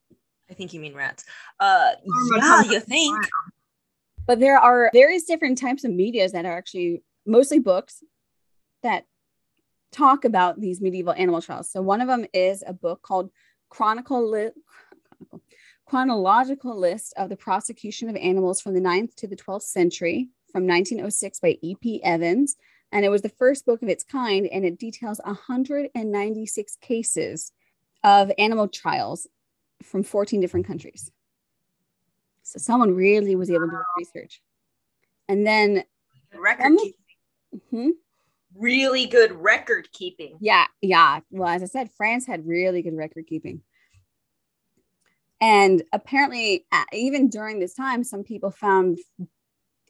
I 0.49 0.53
think 0.53 0.73
you 0.73 0.79
mean 0.79 0.93
rats. 0.93 1.25
Uh, 1.59 1.91
Karma 2.39 2.65
yeah, 2.65 2.71
you 2.71 2.79
think? 2.79 3.17
But 4.25 4.39
there 4.39 4.57
are 4.57 4.89
various 4.93 5.23
different 5.23 5.57
types 5.57 5.83
of 5.83 5.91
medias 5.91 6.33
that 6.33 6.45
are 6.45 6.57
actually 6.57 7.03
mostly 7.25 7.59
books 7.59 8.03
that 8.83 9.05
talk 9.91 10.25
about 10.25 10.59
these 10.59 10.81
medieval 10.81 11.13
animal 11.13 11.41
trials. 11.41 11.71
So 11.71 11.81
one 11.81 12.01
of 12.01 12.07
them 12.07 12.25
is 12.33 12.63
a 12.65 12.73
book 12.73 13.01
called 13.01 13.31
Chronicle 13.69 14.29
Li- 14.29 14.51
Chronicle- 15.29 15.41
Chronological 15.85 16.77
List 16.77 17.13
of 17.15 17.29
the 17.29 17.37
Prosecution 17.37 18.09
of 18.09 18.17
Animals 18.17 18.59
from 18.59 18.73
the 18.73 18.81
9th 18.81 19.15
to 19.15 19.27
the 19.27 19.37
12th 19.37 19.63
Century 19.63 20.27
from 20.51 20.67
1906 20.67 21.39
by 21.39 21.57
E.P. 21.61 22.03
Evans. 22.03 22.57
And 22.91 23.05
it 23.05 23.09
was 23.09 23.21
the 23.21 23.29
first 23.29 23.65
book 23.65 23.81
of 23.81 23.89
its 23.89 24.03
kind, 24.03 24.47
and 24.47 24.65
it 24.65 24.77
details 24.77 25.21
196 25.23 26.77
cases 26.81 27.51
of 28.03 28.31
animal 28.37 28.67
trials 28.67 29.27
from 29.83 30.03
14 30.03 30.39
different 30.41 30.65
countries. 30.67 31.11
So 32.43 32.59
someone 32.59 32.93
really 32.95 33.35
was 33.35 33.49
able 33.49 33.65
to 33.67 33.71
do 33.71 33.77
research. 33.97 34.41
And 35.27 35.45
then, 35.45 35.83
Record 36.33 36.77
keeping. 36.77 37.61
mhm, 37.71 37.91
Really 38.55 39.05
good 39.05 39.31
record 39.33 39.89
keeping. 39.91 40.37
yeah, 40.39 40.65
yeah. 40.81 41.19
Well, 41.29 41.49
as 41.49 41.61
I 41.61 41.65
said, 41.67 41.91
France 41.95 42.25
had 42.25 42.47
really 42.47 42.81
good 42.81 42.95
record 42.95 43.27
keeping. 43.27 43.61
And 45.39 45.83
apparently, 45.93 46.65
uh, 46.71 46.83
even 46.93 47.29
during 47.29 47.59
this 47.59 47.75
time, 47.75 48.03
some 48.03 48.23
people 48.23 48.49
found 48.49 48.97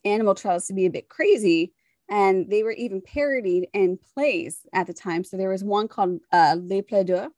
animal 0.03 0.35
trials 0.35 0.67
to 0.67 0.73
be 0.73 0.85
a 0.85 0.91
bit 0.91 1.07
crazy. 1.09 1.73
And 2.09 2.49
they 2.49 2.63
were 2.63 2.71
even 2.71 3.01
parodied 3.01 3.67
in 3.73 3.97
plays 4.13 4.59
at 4.73 4.87
the 4.87 4.93
time. 4.93 5.23
So 5.23 5.37
there 5.37 5.49
was 5.49 5.63
one 5.63 5.87
called 5.87 6.19
uh, 6.33 6.55
Les 6.59 6.81
Plaideurs, 6.81 7.29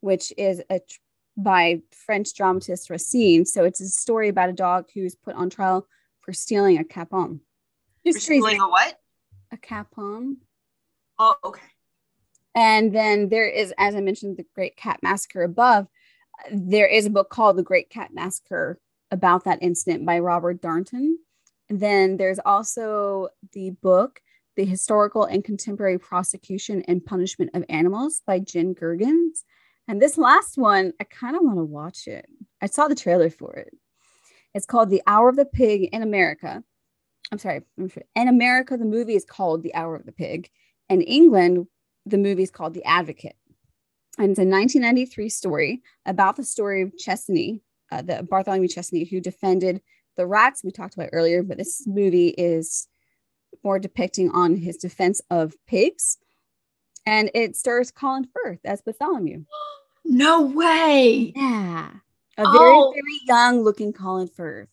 which 0.00 0.32
is 0.38 0.62
a 0.70 0.80
by 1.38 1.80
French 1.92 2.34
dramatist 2.34 2.90
Racine. 2.90 3.46
So 3.46 3.64
it's 3.64 3.80
a 3.80 3.86
story 3.86 4.28
about 4.28 4.50
a 4.50 4.52
dog 4.52 4.86
who's 4.92 5.14
put 5.14 5.36
on 5.36 5.48
trial 5.48 5.86
for 6.20 6.32
stealing 6.32 6.78
a 6.78 6.84
capon. 6.84 7.40
For 8.02 8.12
Just 8.12 8.26
crazy. 8.26 8.40
stealing 8.40 8.60
a 8.60 8.68
what? 8.68 8.98
A 9.52 9.56
capon. 9.56 10.38
Oh, 11.18 11.36
okay. 11.44 11.62
And 12.54 12.92
then 12.92 13.28
there 13.28 13.48
is, 13.48 13.72
as 13.78 13.94
I 13.94 14.00
mentioned, 14.00 14.36
the 14.36 14.46
Great 14.54 14.76
Cat 14.76 14.98
Massacre 15.00 15.44
above. 15.44 15.86
There 16.50 16.88
is 16.88 17.06
a 17.06 17.10
book 17.10 17.30
called 17.30 17.56
The 17.56 17.62
Great 17.62 17.88
Cat 17.88 18.12
Massacre 18.12 18.80
about 19.10 19.44
that 19.44 19.62
incident 19.62 20.04
by 20.04 20.18
Robert 20.18 20.60
Darnton. 20.60 21.14
And 21.68 21.78
then 21.78 22.16
there's 22.16 22.40
also 22.44 23.28
the 23.52 23.70
book, 23.70 24.20
The 24.56 24.64
Historical 24.64 25.24
and 25.24 25.44
Contemporary 25.44 25.98
Prosecution 25.98 26.82
and 26.88 27.04
Punishment 27.04 27.52
of 27.54 27.64
Animals 27.68 28.22
by 28.26 28.40
Jen 28.40 28.74
Gergens. 28.74 29.44
And 29.88 30.02
this 30.02 30.18
last 30.18 30.58
one, 30.58 30.92
I 31.00 31.04
kind 31.04 31.34
of 31.34 31.42
want 31.42 31.56
to 31.56 31.64
watch 31.64 32.06
it. 32.06 32.26
I 32.60 32.66
saw 32.66 32.88
the 32.88 32.94
trailer 32.94 33.30
for 33.30 33.54
it. 33.54 33.74
It's 34.54 34.66
called 34.66 34.90
The 34.90 35.02
Hour 35.06 35.30
of 35.30 35.36
the 35.36 35.46
Pig 35.46 35.88
in 35.92 36.02
America. 36.02 36.62
I'm 37.32 37.38
sorry, 37.38 37.62
in 38.14 38.28
America, 38.28 38.76
the 38.76 38.84
movie 38.84 39.14
is 39.14 39.24
called 39.24 39.62
The 39.62 39.74
Hour 39.74 39.96
of 39.96 40.04
the 40.04 40.12
Pig. 40.12 40.50
In 40.90 41.00
England, 41.02 41.66
the 42.04 42.18
movie 42.18 42.42
is 42.42 42.50
called 42.50 42.74
The 42.74 42.84
Advocate. 42.84 43.36
And 44.18 44.30
it's 44.30 44.38
a 44.38 44.44
1993 44.44 45.28
story 45.28 45.82
about 46.04 46.36
the 46.36 46.44
story 46.44 46.82
of 46.82 46.92
Chassenée, 46.96 47.60
uh, 47.90 48.02
the 48.02 48.26
Bartholomew 48.28 48.68
Chassenée, 48.68 49.08
who 49.08 49.20
defended 49.20 49.80
the 50.16 50.26
rats 50.26 50.64
we 50.64 50.70
talked 50.70 50.94
about 50.94 51.10
earlier. 51.12 51.42
But 51.42 51.58
this 51.58 51.86
movie 51.86 52.28
is 52.28 52.88
more 53.64 53.78
depicting 53.78 54.30
on 54.32 54.56
his 54.56 54.76
defense 54.76 55.20
of 55.30 55.54
pigs. 55.66 56.18
And 57.08 57.30
it 57.34 57.56
stars 57.56 57.90
Colin 57.90 58.28
Firth 58.34 58.60
as 58.64 58.80
Bartholomew. 58.82 59.44
No 60.10 60.40
way. 60.42 61.32
Yeah. 61.36 61.90
A 62.38 62.42
very, 62.44 62.54
Oh. 62.56 62.92
very 62.94 63.20
young 63.26 63.60
looking 63.62 63.92
Colin 63.92 64.26
Firth. 64.28 64.68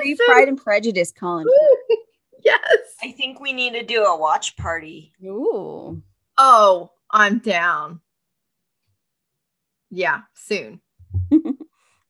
Pre 0.00 0.14
So- 0.16 0.24
Pride 0.26 0.48
and 0.48 0.58
Prejudice 0.62 1.12
Colin 1.12 1.46
Firth. 1.46 1.98
yes. 2.44 2.60
I 3.02 3.12
think 3.12 3.40
we 3.40 3.54
need 3.54 3.72
to 3.72 3.82
do 3.82 4.04
a 4.04 4.18
watch 4.18 4.54
party. 4.58 5.12
Ooh. 5.24 6.02
Oh, 6.36 6.90
I'm 7.10 7.38
down. 7.38 8.00
Yeah, 9.90 10.22
soon. 10.34 10.80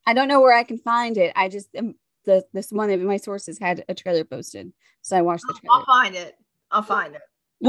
I 0.07 0.12
don't 0.14 0.26
know 0.29 0.40
where 0.40 0.55
I 0.57 0.64
can 0.64 0.79
find 0.79 1.16
it. 1.18 1.33
I 1.37 1.48
just 1.48 1.68
um, 1.76 1.94
the 2.24 2.44
this 2.52 2.72
one 2.72 2.90
of 2.90 3.00
my 3.00 3.16
sources 3.18 3.59
had 3.61 3.85
a 3.88 3.94
trailer 3.94 4.24
posted, 4.24 4.72
so 5.02 5.16
I 5.16 5.22
watched 5.22 5.44
the 5.46 5.55
trailer. 5.55 5.76
I'll 5.79 5.85
find 5.87 6.14
it. 6.16 6.35
I'll 6.72 6.83
find 6.83 7.14
it. 7.14 7.22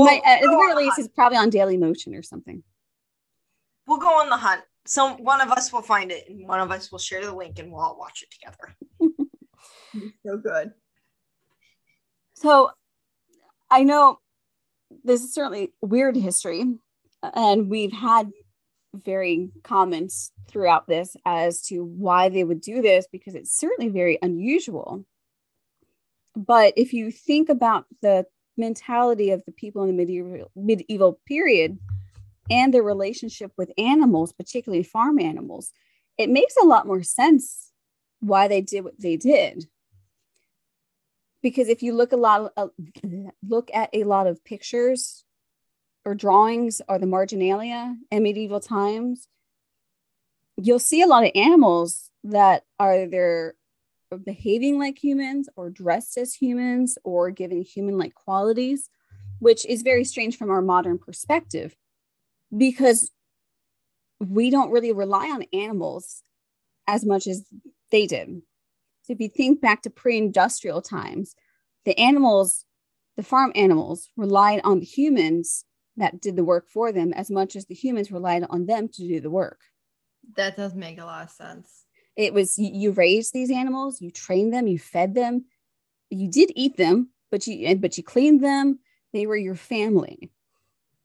Might- 0.05 0.21
at 0.25 0.39
uh, 0.43 0.51
the 0.51 0.57
very 0.57 0.75
least, 0.75 0.99
it's 0.99 1.07
probably 1.07 1.37
on 1.37 1.49
Daily 1.49 1.77
Motion 1.77 2.15
or 2.15 2.23
something. 2.23 2.63
We'll 3.85 3.99
go 3.99 4.19
on 4.19 4.29
the 4.29 4.37
hunt. 4.37 4.61
Some 4.85 5.23
one 5.23 5.41
of 5.41 5.51
us 5.51 5.71
will 5.71 5.81
find 5.81 6.11
it, 6.11 6.29
and 6.29 6.47
one 6.47 6.59
of 6.59 6.71
us 6.71 6.91
will 6.91 6.99
share 6.99 7.23
the 7.25 7.33
link, 7.33 7.59
and 7.59 7.71
we'll 7.71 7.81
all 7.81 7.97
watch 7.97 8.23
it 8.23 8.31
together. 8.31 8.75
So 10.25 10.37
good. 10.37 10.71
So 12.35 12.71
I 13.69 13.83
know 13.83 14.19
this 15.03 15.23
is 15.23 15.33
certainly 15.33 15.73
weird 15.81 16.15
history, 16.15 16.63
and 17.23 17.69
we've 17.69 17.91
had 17.91 18.29
varying 18.93 19.51
comments 19.63 20.31
throughout 20.47 20.87
this 20.87 21.15
as 21.25 21.61
to 21.63 21.83
why 21.83 22.29
they 22.29 22.43
would 22.43 22.61
do 22.61 22.81
this 22.81 23.07
because 23.11 23.35
it's 23.35 23.57
certainly 23.57 23.89
very 23.89 24.17
unusual. 24.21 25.05
But 26.35 26.73
if 26.77 26.93
you 26.93 27.11
think 27.11 27.49
about 27.49 27.85
the 28.01 28.25
mentality 28.57 29.31
of 29.31 29.43
the 29.45 29.51
people 29.51 29.83
in 29.83 29.89
the 29.89 29.93
medieval 29.93 30.51
medieval 30.55 31.19
period 31.25 31.79
and 32.49 32.73
their 32.73 32.83
relationship 32.83 33.51
with 33.57 33.71
animals, 33.77 34.33
particularly 34.33 34.83
farm 34.83 35.19
animals, 35.19 35.71
it 36.17 36.29
makes 36.29 36.55
a 36.61 36.65
lot 36.65 36.87
more 36.87 37.03
sense 37.03 37.71
why 38.19 38.47
they 38.47 38.61
did 38.61 38.83
what 38.83 38.99
they 38.99 39.17
did. 39.17 39.67
Because 41.43 41.69
if 41.69 41.83
you 41.83 41.93
look 41.93 42.13
a 42.13 42.17
lot 42.17 42.51
of, 42.57 42.71
look 43.47 43.69
at 43.73 43.89
a 43.93 44.03
lot 44.05 44.27
of 44.27 44.43
pictures 44.43 45.23
or 46.03 46.15
drawings 46.15 46.81
or 46.87 46.97
the 46.97 47.05
marginalia 47.05 47.95
in 48.11 48.23
medieval 48.23 48.59
times 48.59 49.27
you'll 50.57 50.79
see 50.79 51.01
a 51.01 51.07
lot 51.07 51.23
of 51.23 51.31
animals 51.35 52.09
that 52.23 52.63
are 52.79 52.93
either 52.93 53.55
behaving 54.15 54.79
like 54.79 55.01
humans 55.01 55.49
or 55.55 55.69
dressed 55.69 56.17
as 56.17 56.33
humans 56.33 56.97
or 57.03 57.29
given 57.29 57.61
human 57.61 57.97
like 57.97 58.13
qualities 58.13 58.89
which 59.39 59.65
is 59.65 59.81
very 59.83 60.03
strange 60.03 60.37
from 60.37 60.49
our 60.49 60.61
modern 60.61 60.97
perspective 60.97 61.75
because 62.55 63.11
we 64.19 64.49
don't 64.49 64.71
really 64.71 64.93
rely 64.93 65.29
on 65.29 65.43
animals 65.53 66.23
as 66.87 67.05
much 67.05 67.27
as 67.27 67.45
they 67.91 68.07
did 68.07 68.41
so 69.07 69.13
if 69.13 69.21
you 69.21 69.29
think 69.29 69.61
back 69.61 69.83
to 69.83 69.89
pre-industrial 69.89 70.81
times, 70.81 71.33
the 71.85 71.97
animals, 71.97 72.65
the 73.15 73.23
farm 73.23 73.53
animals 73.55 74.09
relied 74.17 74.59
on 74.65 74.81
the 74.81 74.85
humans 74.85 75.63
that 75.95 76.19
did 76.19 76.35
the 76.35 76.43
work 76.43 76.67
for 76.67 76.91
them 76.91 77.13
as 77.13 77.31
much 77.31 77.55
as 77.55 77.65
the 77.67 77.73
humans 77.73 78.11
relied 78.11 78.45
on 78.49 78.65
them 78.65 78.89
to 78.89 79.07
do 79.07 79.21
the 79.21 79.29
work. 79.29 79.61
That 80.35 80.57
does 80.57 80.75
make 80.75 80.99
a 80.99 81.05
lot 81.05 81.23
of 81.23 81.29
sense. 81.29 81.85
It 82.17 82.33
was 82.33 82.57
you, 82.57 82.71
you 82.73 82.91
raised 82.91 83.31
these 83.31 83.51
animals, 83.51 84.01
you 84.01 84.11
trained 84.11 84.53
them, 84.53 84.67
you 84.67 84.79
fed 84.79 85.13
them, 85.13 85.45
you 86.09 86.29
did 86.29 86.51
eat 86.55 86.75
them, 86.75 87.11
but 87.31 87.45
you 87.47 87.75
but 87.75 87.97
you 87.97 88.03
cleaned 88.03 88.43
them. 88.43 88.79
They 89.13 89.25
were 89.25 89.37
your 89.37 89.55
family. 89.55 90.31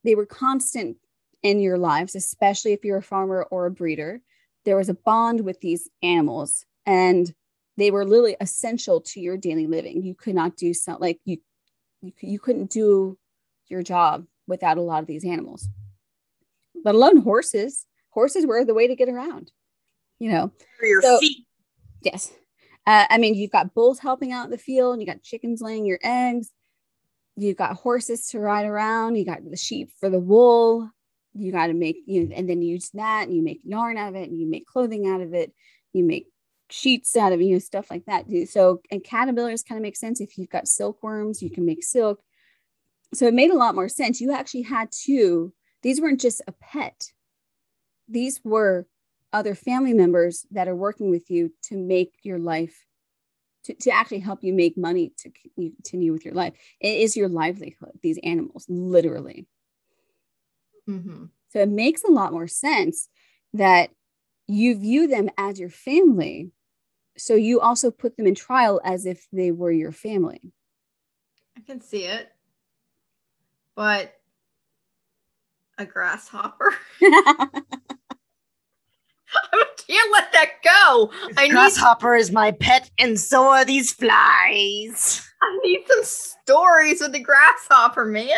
They 0.04 0.14
were 0.14 0.26
constant 0.26 0.96
in 1.42 1.60
your 1.60 1.78
lives, 1.78 2.14
especially 2.14 2.72
if 2.72 2.84
you're 2.84 2.98
a 2.98 3.02
farmer 3.02 3.46
or 3.50 3.66
a 3.66 3.70
breeder. 3.70 4.22
There 4.64 4.76
was 4.76 4.88
a 4.88 4.94
bond 4.94 5.42
with 5.42 5.60
these 5.60 5.88
animals, 6.02 6.64
and 6.86 7.32
they 7.76 7.90
were 7.90 8.04
literally 8.04 8.36
essential 8.40 9.00
to 9.00 9.20
your 9.20 9.36
daily 9.36 9.66
living. 9.66 10.02
You 10.02 10.14
could 10.14 10.34
not 10.34 10.56
do 10.56 10.72
something 10.72 11.00
like 11.00 11.20
you, 11.24 11.38
you, 12.00 12.12
you 12.20 12.38
couldn't 12.38 12.70
do 12.70 13.18
your 13.68 13.82
job 13.82 14.26
without 14.46 14.78
a 14.78 14.82
lot 14.82 15.02
of 15.02 15.06
these 15.06 15.24
animals, 15.24 15.68
let 16.84 16.94
alone 16.94 17.18
horses. 17.18 17.86
Horses 18.10 18.46
were 18.46 18.64
the 18.64 18.74
way 18.74 18.86
to 18.86 18.94
get 18.94 19.08
around, 19.08 19.50
you 20.22 20.30
know. 20.30 20.52
For 20.78 20.86
your 20.86 21.02
So- 21.02 21.18
feet. 21.18 21.38
Yes. 22.02 22.32
Uh, 22.86 23.06
I 23.10 23.18
mean, 23.18 23.34
you've 23.34 23.50
got 23.50 23.74
bulls 23.74 23.98
helping 23.98 24.32
out 24.32 24.44
in 24.46 24.50
the 24.50 24.58
field, 24.58 25.00
you 25.00 25.06
got 25.06 25.22
chickens 25.22 25.60
laying 25.60 25.84
your 25.84 26.00
eggs, 26.02 26.50
you've 27.36 27.56
got 27.56 27.76
horses 27.76 28.28
to 28.28 28.40
ride 28.40 28.66
around, 28.66 29.16
you 29.16 29.24
got 29.24 29.48
the 29.48 29.56
sheep 29.56 29.90
for 30.00 30.08
the 30.08 30.20
wool. 30.20 30.90
You 31.34 31.50
got 31.50 31.68
to 31.68 31.72
make 31.72 31.96
you, 32.06 32.30
and 32.34 32.46
then 32.48 32.60
you 32.60 32.72
use 32.74 32.90
that 32.90 33.26
and 33.26 33.34
you 33.34 33.42
make 33.42 33.60
yarn 33.64 33.96
out 33.96 34.10
of 34.10 34.16
it, 34.16 34.28
and 34.28 34.38
you 34.38 34.46
make 34.46 34.66
clothing 34.66 35.06
out 35.06 35.22
of 35.22 35.32
it, 35.32 35.50
you 35.94 36.04
make 36.04 36.26
sheets 36.68 37.16
out 37.16 37.32
of 37.32 37.40
you 37.40 37.54
know, 37.54 37.58
stuff 37.58 37.90
like 37.90 38.04
that. 38.04 38.26
So, 38.50 38.82
and 38.90 39.02
caterpillars 39.02 39.62
kind 39.62 39.78
of 39.78 39.82
make 39.82 39.96
sense 39.96 40.20
if 40.20 40.36
you've 40.36 40.50
got 40.50 40.68
silkworms, 40.68 41.40
you 41.40 41.50
can 41.50 41.64
make 41.64 41.82
silk. 41.84 42.20
So 43.14 43.26
it 43.26 43.32
made 43.34 43.50
a 43.50 43.56
lot 43.56 43.74
more 43.74 43.88
sense. 43.88 44.20
You 44.20 44.32
actually 44.32 44.62
had 44.62 44.92
to, 45.04 45.54
these 45.82 46.02
weren't 46.02 46.20
just 46.20 46.42
a 46.46 46.52
pet, 46.52 47.12
these 48.08 48.40
were 48.44 48.86
other 49.32 49.54
family 49.54 49.92
members 49.92 50.46
that 50.50 50.68
are 50.68 50.76
working 50.76 51.10
with 51.10 51.30
you 51.30 51.52
to 51.62 51.76
make 51.76 52.14
your 52.22 52.38
life 52.38 52.86
to, 53.64 53.74
to 53.74 53.90
actually 53.90 54.18
help 54.18 54.42
you 54.42 54.52
make 54.52 54.76
money 54.76 55.12
to 55.18 55.30
continue 55.54 56.12
with 56.12 56.24
your 56.24 56.34
life 56.34 56.54
it 56.80 57.00
is 57.00 57.16
your 57.16 57.28
livelihood 57.28 57.92
these 58.02 58.18
animals 58.22 58.66
literally 58.68 59.46
Mm-hmm. 60.88 61.26
so 61.50 61.60
it 61.60 61.68
makes 61.68 62.02
a 62.02 62.10
lot 62.10 62.32
more 62.32 62.48
sense 62.48 63.08
that 63.54 63.90
you 64.48 64.76
view 64.76 65.06
them 65.06 65.30
as 65.38 65.60
your 65.60 65.70
family 65.70 66.50
so 67.16 67.34
you 67.34 67.60
also 67.60 67.92
put 67.92 68.16
them 68.16 68.26
in 68.26 68.34
trial 68.34 68.80
as 68.84 69.06
if 69.06 69.28
they 69.32 69.52
were 69.52 69.70
your 69.70 69.92
family 69.92 70.52
I 71.56 71.60
can 71.60 71.80
see 71.80 72.04
it. 72.04 72.28
But 73.74 74.18
a 75.78 75.86
grasshopper. 75.86 76.74
I 79.52 79.64
can't 79.76 80.12
let 80.12 80.32
that 80.32 80.50
go. 80.64 81.10
I 81.36 81.44
need 81.44 81.52
Grasshopper 81.52 82.14
is 82.14 82.30
my 82.30 82.52
pet, 82.52 82.90
and 82.98 83.18
so 83.18 83.48
are 83.48 83.64
these 83.64 83.92
flies. 83.92 85.26
I 85.42 85.58
need 85.64 85.84
some 85.88 86.04
stories 86.04 87.00
with 87.00 87.12
the 87.12 87.20
grasshopper, 87.20 88.04
man. 88.04 88.28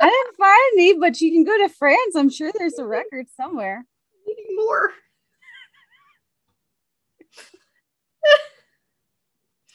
i 0.00 0.06
didn't 0.06 0.36
find 0.36 0.72
any 0.74 0.98
but 0.98 1.20
you 1.20 1.30
can 1.30 1.44
go 1.44 1.56
to 1.58 1.72
france 1.72 2.16
i'm 2.16 2.28
sure 2.28 2.50
there's 2.58 2.78
a 2.78 2.84
record 2.84 3.26
somewhere 3.36 3.84
Needing 4.26 4.56
more. 4.56 4.90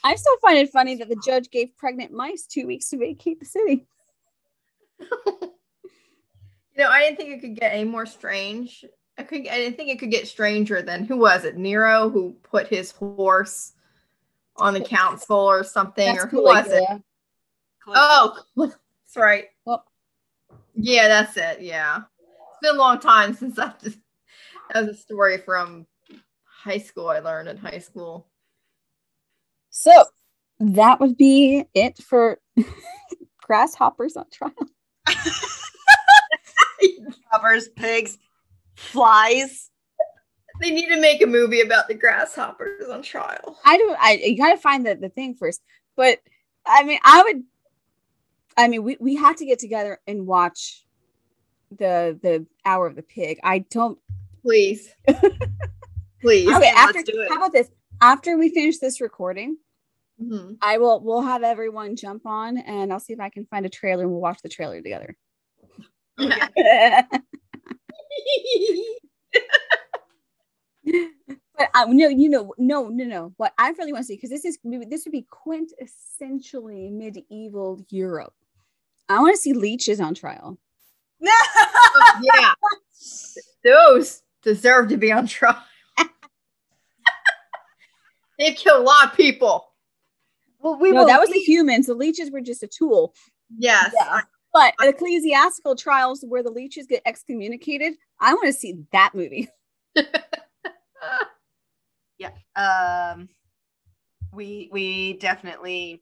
i 0.03 0.16
still 0.16 0.38
find 0.41 0.58
it 0.58 0.70
funny 0.70 0.95
that 0.95 1.08
the 1.08 1.22
judge 1.26 1.49
gave 1.49 1.76
pregnant 1.78 2.12
mice 2.12 2.45
two 2.45 2.68
weeks 2.68 2.89
to 2.89 2.97
vacate 2.97 3.39
the 3.39 3.45
city 3.45 3.88
you 6.78 6.84
know, 6.84 6.89
I 6.89 7.01
didn't 7.01 7.18
think 7.18 7.30
it 7.32 7.41
could 7.41 7.60
get 7.60 7.74
any 7.74 7.84
more 7.84 8.05
strange. 8.05 8.86
I 9.18 9.24
could. 9.24 9.47
I 9.47 9.57
didn't 9.57 9.78
think 9.78 9.89
it 9.89 9.99
could 9.99 10.11
get 10.11 10.28
stranger 10.28 10.82
than 10.82 11.05
who 11.05 11.18
was 11.18 11.43
it? 11.43 11.57
Nero 11.57 12.09
who 12.09 12.36
put 12.43 12.68
his 12.68 12.91
horse 12.91 13.74
on 14.57 14.74
the 14.74 14.82
council 14.82 15.38
or 15.38 15.63
something, 15.63 16.13
That's 16.13 16.26
or 16.26 16.28
who 16.28 16.43
was 16.43 16.68
it? 16.68 16.84
Caligula. 17.84 18.45
Oh, 18.55 18.68
that's 18.68 19.18
right. 19.18 19.45
Well- 19.65 19.86
yeah, 20.76 21.07
that's 21.07 21.36
it. 21.38 21.61
Yeah, 21.61 22.01
it's 22.20 22.59
been 22.61 22.76
a 22.76 22.78
long 22.78 22.99
time 22.99 23.34
since 23.38 23.57
I. 23.57 23.74
Just, 23.82 23.97
that 24.74 24.86
was 24.86 24.95
a 24.95 24.99
story 24.99 25.38
from 25.38 25.88
high 26.43 26.78
school. 26.78 27.09
I 27.09 27.20
learned 27.20 27.49
in 27.49 27.57
high 27.57 27.80
school. 27.80 28.28
So 29.70 30.05
that 30.59 30.99
would 30.99 31.18
be 31.18 31.65
it 31.74 31.97
for 31.99 32.39
grasshoppers 33.41 34.18
on 34.18 34.26
trial. 34.32 34.53
Grasshoppers, 37.32 37.70
pigs, 37.70 38.18
flies. 38.78 39.69
They 40.61 40.71
need 40.71 40.88
to 40.88 40.99
make 40.99 41.21
a 41.21 41.28
movie 41.28 41.61
about 41.61 41.88
the 41.88 41.93
grasshoppers 41.93 42.88
on 42.89 43.01
trial. 43.03 43.59
I 43.65 43.78
don't. 43.78 43.97
I 43.99 44.13
you 44.13 44.38
gotta 44.38 44.57
find 44.57 44.86
the 44.86 44.95
the 44.95 45.09
thing 45.09 45.36
first. 45.36 45.61
But 45.95 46.19
I 46.65 46.84
mean, 46.84 46.99
I 47.03 47.23
would. 47.23 47.43
I 48.55 48.67
mean, 48.67 48.84
we 48.84 48.97
we 48.99 49.15
have 49.15 49.36
to 49.38 49.45
get 49.45 49.59
together 49.59 49.99
and 50.07 50.25
watch 50.25 50.84
the 51.69 52.17
the 52.23 52.45
hour 52.65 52.88
of 52.88 52.95
the 52.95 53.03
pig. 53.03 53.39
I 53.43 53.59
don't. 53.59 53.99
Please, 54.41 54.89
please. 56.21 56.47
Okay, 56.47 56.55
Okay, 56.57 56.69
after 56.75 56.99
let's 56.99 57.09
do 57.11 57.21
it. 57.21 57.30
how 57.30 57.38
about 57.38 57.51
this? 57.51 57.69
After 58.01 58.38
we 58.38 58.49
finish 58.49 58.78
this 58.80 58.99
recording, 59.01 59.57
Mhm. 60.21 60.57
I 60.61 60.78
will. 60.80 61.01
We'll 61.01 61.21
have 61.21 61.43
everyone 61.43 61.95
jump 61.95 62.25
on, 62.25 62.57
and 62.57 62.91
I'll 62.91 62.99
see 62.99 63.13
if 63.13 63.19
I 63.19 63.30
can 63.30 63.45
find 63.45 63.65
a 63.65 63.69
trailer, 63.69 64.03
and 64.03 64.11
we'll 64.11 64.21
watch 64.21 64.41
the 64.41 64.49
trailer 64.49 64.82
together. 64.82 65.15
But 71.57 71.70
I 71.74 71.86
no, 71.86 72.07
you 72.07 72.30
know, 72.30 72.53
no, 72.57 72.88
no, 72.89 73.05
no. 73.05 73.34
What 73.38 73.53
I 73.57 73.72
really 73.72 73.91
want 73.91 74.03
to 74.03 74.07
see, 74.07 74.15
because 74.15 74.30
this 74.30 74.45
is 74.45 74.59
this 74.63 75.05
would 75.05 75.11
be 75.11 75.26
quintessentially 75.32 76.91
medieval 76.91 77.84
Europe. 77.89 78.34
I 79.09 79.20
want 79.20 79.36
to 79.36 79.41
see 79.41 79.53
leeches 79.53 79.99
on 79.99 80.13
trial. 80.13 80.59
yeah, 81.20 82.53
those 83.63 84.22
deserve 84.43 84.89
to 84.89 84.97
be 84.97 85.11
on 85.11 85.26
trial. 85.26 85.61
They've 88.38 88.55
killed 88.55 88.82
a 88.82 88.84
lot 88.84 89.05
of 89.05 89.13
people. 89.18 89.65
well, 90.59 90.78
we 90.78 90.91
no, 90.91 91.07
that 91.07 91.20
was 91.20 91.30
the 91.30 91.39
humans. 91.39 91.88
The 91.88 91.95
leeches 91.95 92.30
were 92.30 92.41
just 92.41 92.61
a 92.61 92.68
tool. 92.68 93.15
Yes. 93.57 93.91
Yeah. 93.99 94.22
But 94.58 94.88
ecclesiastical 94.88 95.76
trials 95.76 96.24
where 96.28 96.43
the 96.43 96.49
leeches 96.49 96.88
get 96.88 97.01
excommunicated, 97.05 97.93
I 98.20 98.34
want 98.34 98.47
to 98.47 98.53
see 98.53 98.84
that 98.91 99.12
movie. 99.14 99.49
Yeah. 102.20 102.32
Um 102.55 103.30
we 104.34 104.70
we 104.72 105.14
definitely 105.14 106.01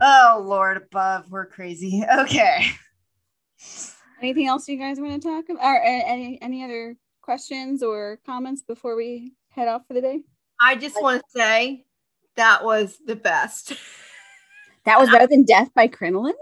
oh 0.00 0.44
lord 0.46 0.76
above 0.76 1.28
we're 1.32 1.46
crazy 1.46 2.04
okay 2.20 2.66
Anything 4.20 4.46
else 4.46 4.68
you 4.68 4.78
guys 4.78 5.00
want 5.00 5.20
to 5.20 5.28
talk 5.28 5.48
about? 5.48 5.62
Or 5.62 5.82
any 5.82 6.40
any 6.40 6.64
other 6.64 6.96
questions 7.20 7.82
or 7.82 8.20
comments 8.24 8.62
before 8.62 8.96
we 8.96 9.34
head 9.48 9.68
off 9.68 9.86
for 9.86 9.94
the 9.94 10.00
day? 10.00 10.22
I 10.60 10.76
just 10.76 11.00
want 11.00 11.22
to 11.22 11.38
say 11.38 11.84
that 12.36 12.64
was 12.64 12.98
the 13.04 13.16
best. 13.16 13.74
That 14.84 14.98
was 14.98 15.10
better 15.10 15.26
than 15.26 15.44
Death 15.44 15.70
by 15.74 15.88
Crinoline. 15.88 16.34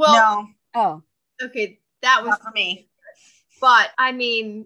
Well, 0.00 0.12
no 0.12 0.48
Oh, 0.74 1.02
okay, 1.42 1.78
that 2.02 2.22
was, 2.22 2.30
not 2.30 2.42
for 2.42 2.50
me 2.52 2.90
but 3.60 3.90
I 3.98 4.12
mean, 4.12 4.64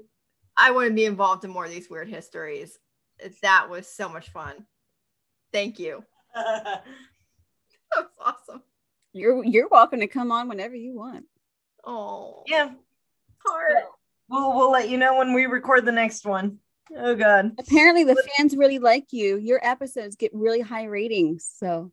I 0.57 0.71
want 0.71 0.89
to 0.89 0.95
be 0.95 1.05
involved 1.05 1.45
in 1.45 1.51
more 1.51 1.65
of 1.65 1.71
these 1.71 1.91
weird 1.91 2.09
histories. 2.09 2.79
That 3.43 3.69
was 3.69 3.89
so 3.89 4.09
much 4.09 4.31
fun. 4.31 4.67
Thank 5.53 5.79
you. 5.79 6.05
That 7.97 8.07
was 8.19 8.35
awesome. 8.49 8.63
you're 9.13 9.45
you're 9.45 9.69
welcome 9.69 10.01
to 10.01 10.09
come 10.09 10.33
on 10.33 10.49
whenever 10.49 10.75
you 10.75 10.97
want. 10.97 11.27
Oh, 11.85 12.43
yeah 12.49 12.73
heart. 13.47 13.85
we'll 14.29 14.53
we'll 14.53 14.73
let 14.73 14.89
you 14.89 14.99
know 14.99 15.17
when 15.17 15.33
we 15.33 15.47
record 15.47 15.85
the 15.85 15.93
next 15.93 16.25
one. 16.25 16.59
Oh 16.97 17.15
god 17.15 17.53
Apparently, 17.57 18.03
the 18.03 18.21
fans 18.37 18.57
really 18.57 18.81
like 18.81 19.13
you. 19.13 19.37
Your 19.37 19.65
episodes 19.65 20.17
get 20.17 20.35
really 20.35 20.61
high 20.61 20.87
ratings. 20.87 21.49
So 21.57 21.93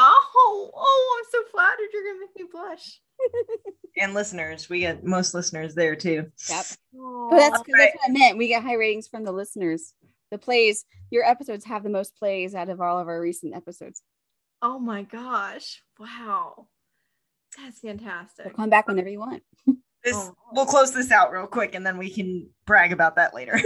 Oh, 0.00 0.70
oh, 0.76 1.18
I'm 1.18 1.24
so 1.30 1.50
flattered. 1.50 1.88
You're 1.92 2.04
gonna 2.04 2.20
make 2.20 2.36
me 2.36 2.44
blush. 2.52 3.00
and 4.00 4.14
listeners 4.14 4.68
we 4.68 4.78
get 4.78 5.02
most 5.04 5.34
listeners 5.34 5.74
there 5.74 5.96
too 5.96 6.30
Yep. 6.48 6.66
Oh, 7.00 7.26
But 7.30 7.38
that's, 7.38 7.58
Alright. 7.58 7.66
that's 7.76 7.94
what 7.96 8.08
I 8.10 8.12
meant. 8.12 8.38
We 8.38 8.46
get 8.46 8.62
high 8.62 8.74
ratings 8.74 9.08
from 9.08 9.24
the 9.24 9.32
listeners. 9.32 9.92
The 10.30 10.38
plays, 10.38 10.84
your 11.10 11.24
episodes 11.24 11.64
have 11.64 11.82
the 11.82 11.88
most 11.90 12.16
plays 12.16 12.54
out 12.54 12.68
of 12.68 12.80
all 12.80 13.00
of 13.00 13.08
our 13.08 13.20
recent 13.20 13.56
episodes. 13.56 14.02
oh 14.62 14.78
my 14.78 15.02
gosh! 15.02 15.82
Wow, 15.98 16.68
that's 17.56 17.80
So 17.80 17.88
fantastic. 17.88 18.54
come 18.54 18.70
back 18.70 18.86
whenever 18.86 19.08
you 19.08 19.18
want. 19.18 19.42
this 20.04 20.14
Oh. 20.14 20.34
we'll 20.52 20.66
close 20.66 20.92
this 20.92 21.10
out 21.10 21.32
real 21.32 21.48
quick 21.48 21.74
and 21.74 21.84
then 21.84 21.98
we 21.98 22.08
can 22.10 22.48
brag 22.66 22.92
about 22.92 23.16
that 23.16 23.34
later 23.34 23.58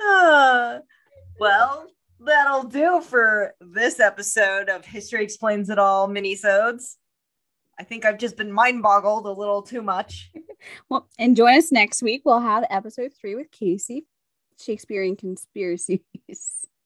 Uh, 0.00 0.78
well, 1.40 1.88
that'll 2.56 2.70
do 2.70 3.00
for 3.02 3.54
this 3.60 4.00
episode 4.00 4.68
of 4.68 4.84
History 4.84 5.22
Explains 5.22 5.68
It 5.68 5.78
All 5.78 6.08
minisodes. 6.08 6.96
I 7.78 7.84
think 7.84 8.06
I've 8.06 8.18
just 8.18 8.36
been 8.36 8.50
mind 8.50 8.82
boggled 8.82 9.26
a 9.26 9.30
little 9.30 9.62
too 9.62 9.82
much. 9.82 10.30
Well, 10.88 11.06
and 11.18 11.36
join 11.36 11.58
us 11.58 11.70
next 11.70 12.02
week. 12.02 12.22
We'll 12.24 12.40
have 12.40 12.64
episode 12.70 13.12
three 13.20 13.34
with 13.34 13.50
Casey, 13.52 14.06
Shakespearean 14.58 15.14
conspiracies. 15.14 16.00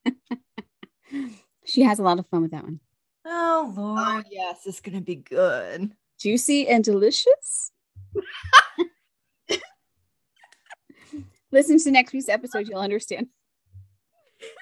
she 1.65 1.83
has 1.83 2.01
a 2.01 2.03
lot 2.03 2.19
of 2.19 2.27
fun 2.27 2.43
with 2.43 2.51
that 2.51 2.65
one. 2.65 2.81
Oh 3.25 3.73
oh 3.75 3.81
lord. 3.81 4.27
yes, 4.29 4.67
it's 4.67 4.81
gonna 4.81 5.01
be 5.01 5.15
good. 5.15 5.93
Juicy 6.19 6.69
and 6.69 6.83
delicious. 6.83 7.71
Listen 11.53 11.79
to 11.79 11.91
next 11.93 12.13
week's 12.13 12.29
episode, 12.29 12.69
you'll 12.69 12.81
understand. 12.81 13.29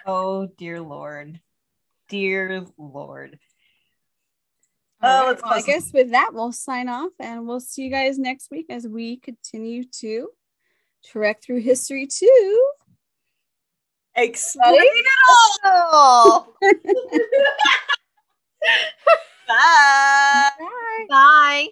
Oh 0.07 0.47
dear 0.47 0.81
lord. 0.81 1.41
Dear 2.09 2.65
lord. 2.79 3.39
Oh, 5.01 5.29
right, 5.29 5.43
Well, 5.43 5.53
I 5.53 5.63
guess 5.63 5.93
with 5.93 6.11
that, 6.11 6.31
we'll 6.33 6.53
sign 6.53 6.89
off 6.89 7.13
and 7.21 7.47
we'll 7.47 7.61
see 7.61 7.83
you 7.83 7.91
guys 7.91 8.19
next 8.19 8.51
week 8.51 8.67
as 8.69 8.89
we 8.89 9.19
continue 9.19 9.85
to 10.01 10.29
trek 11.05 11.41
through 11.43 11.61
history 11.61 12.07
too. 12.07 12.71
Explain 14.17 14.75
it 14.83 15.07
all. 15.29 15.61
Oh. 15.65 16.55
Bye. 21.09 21.69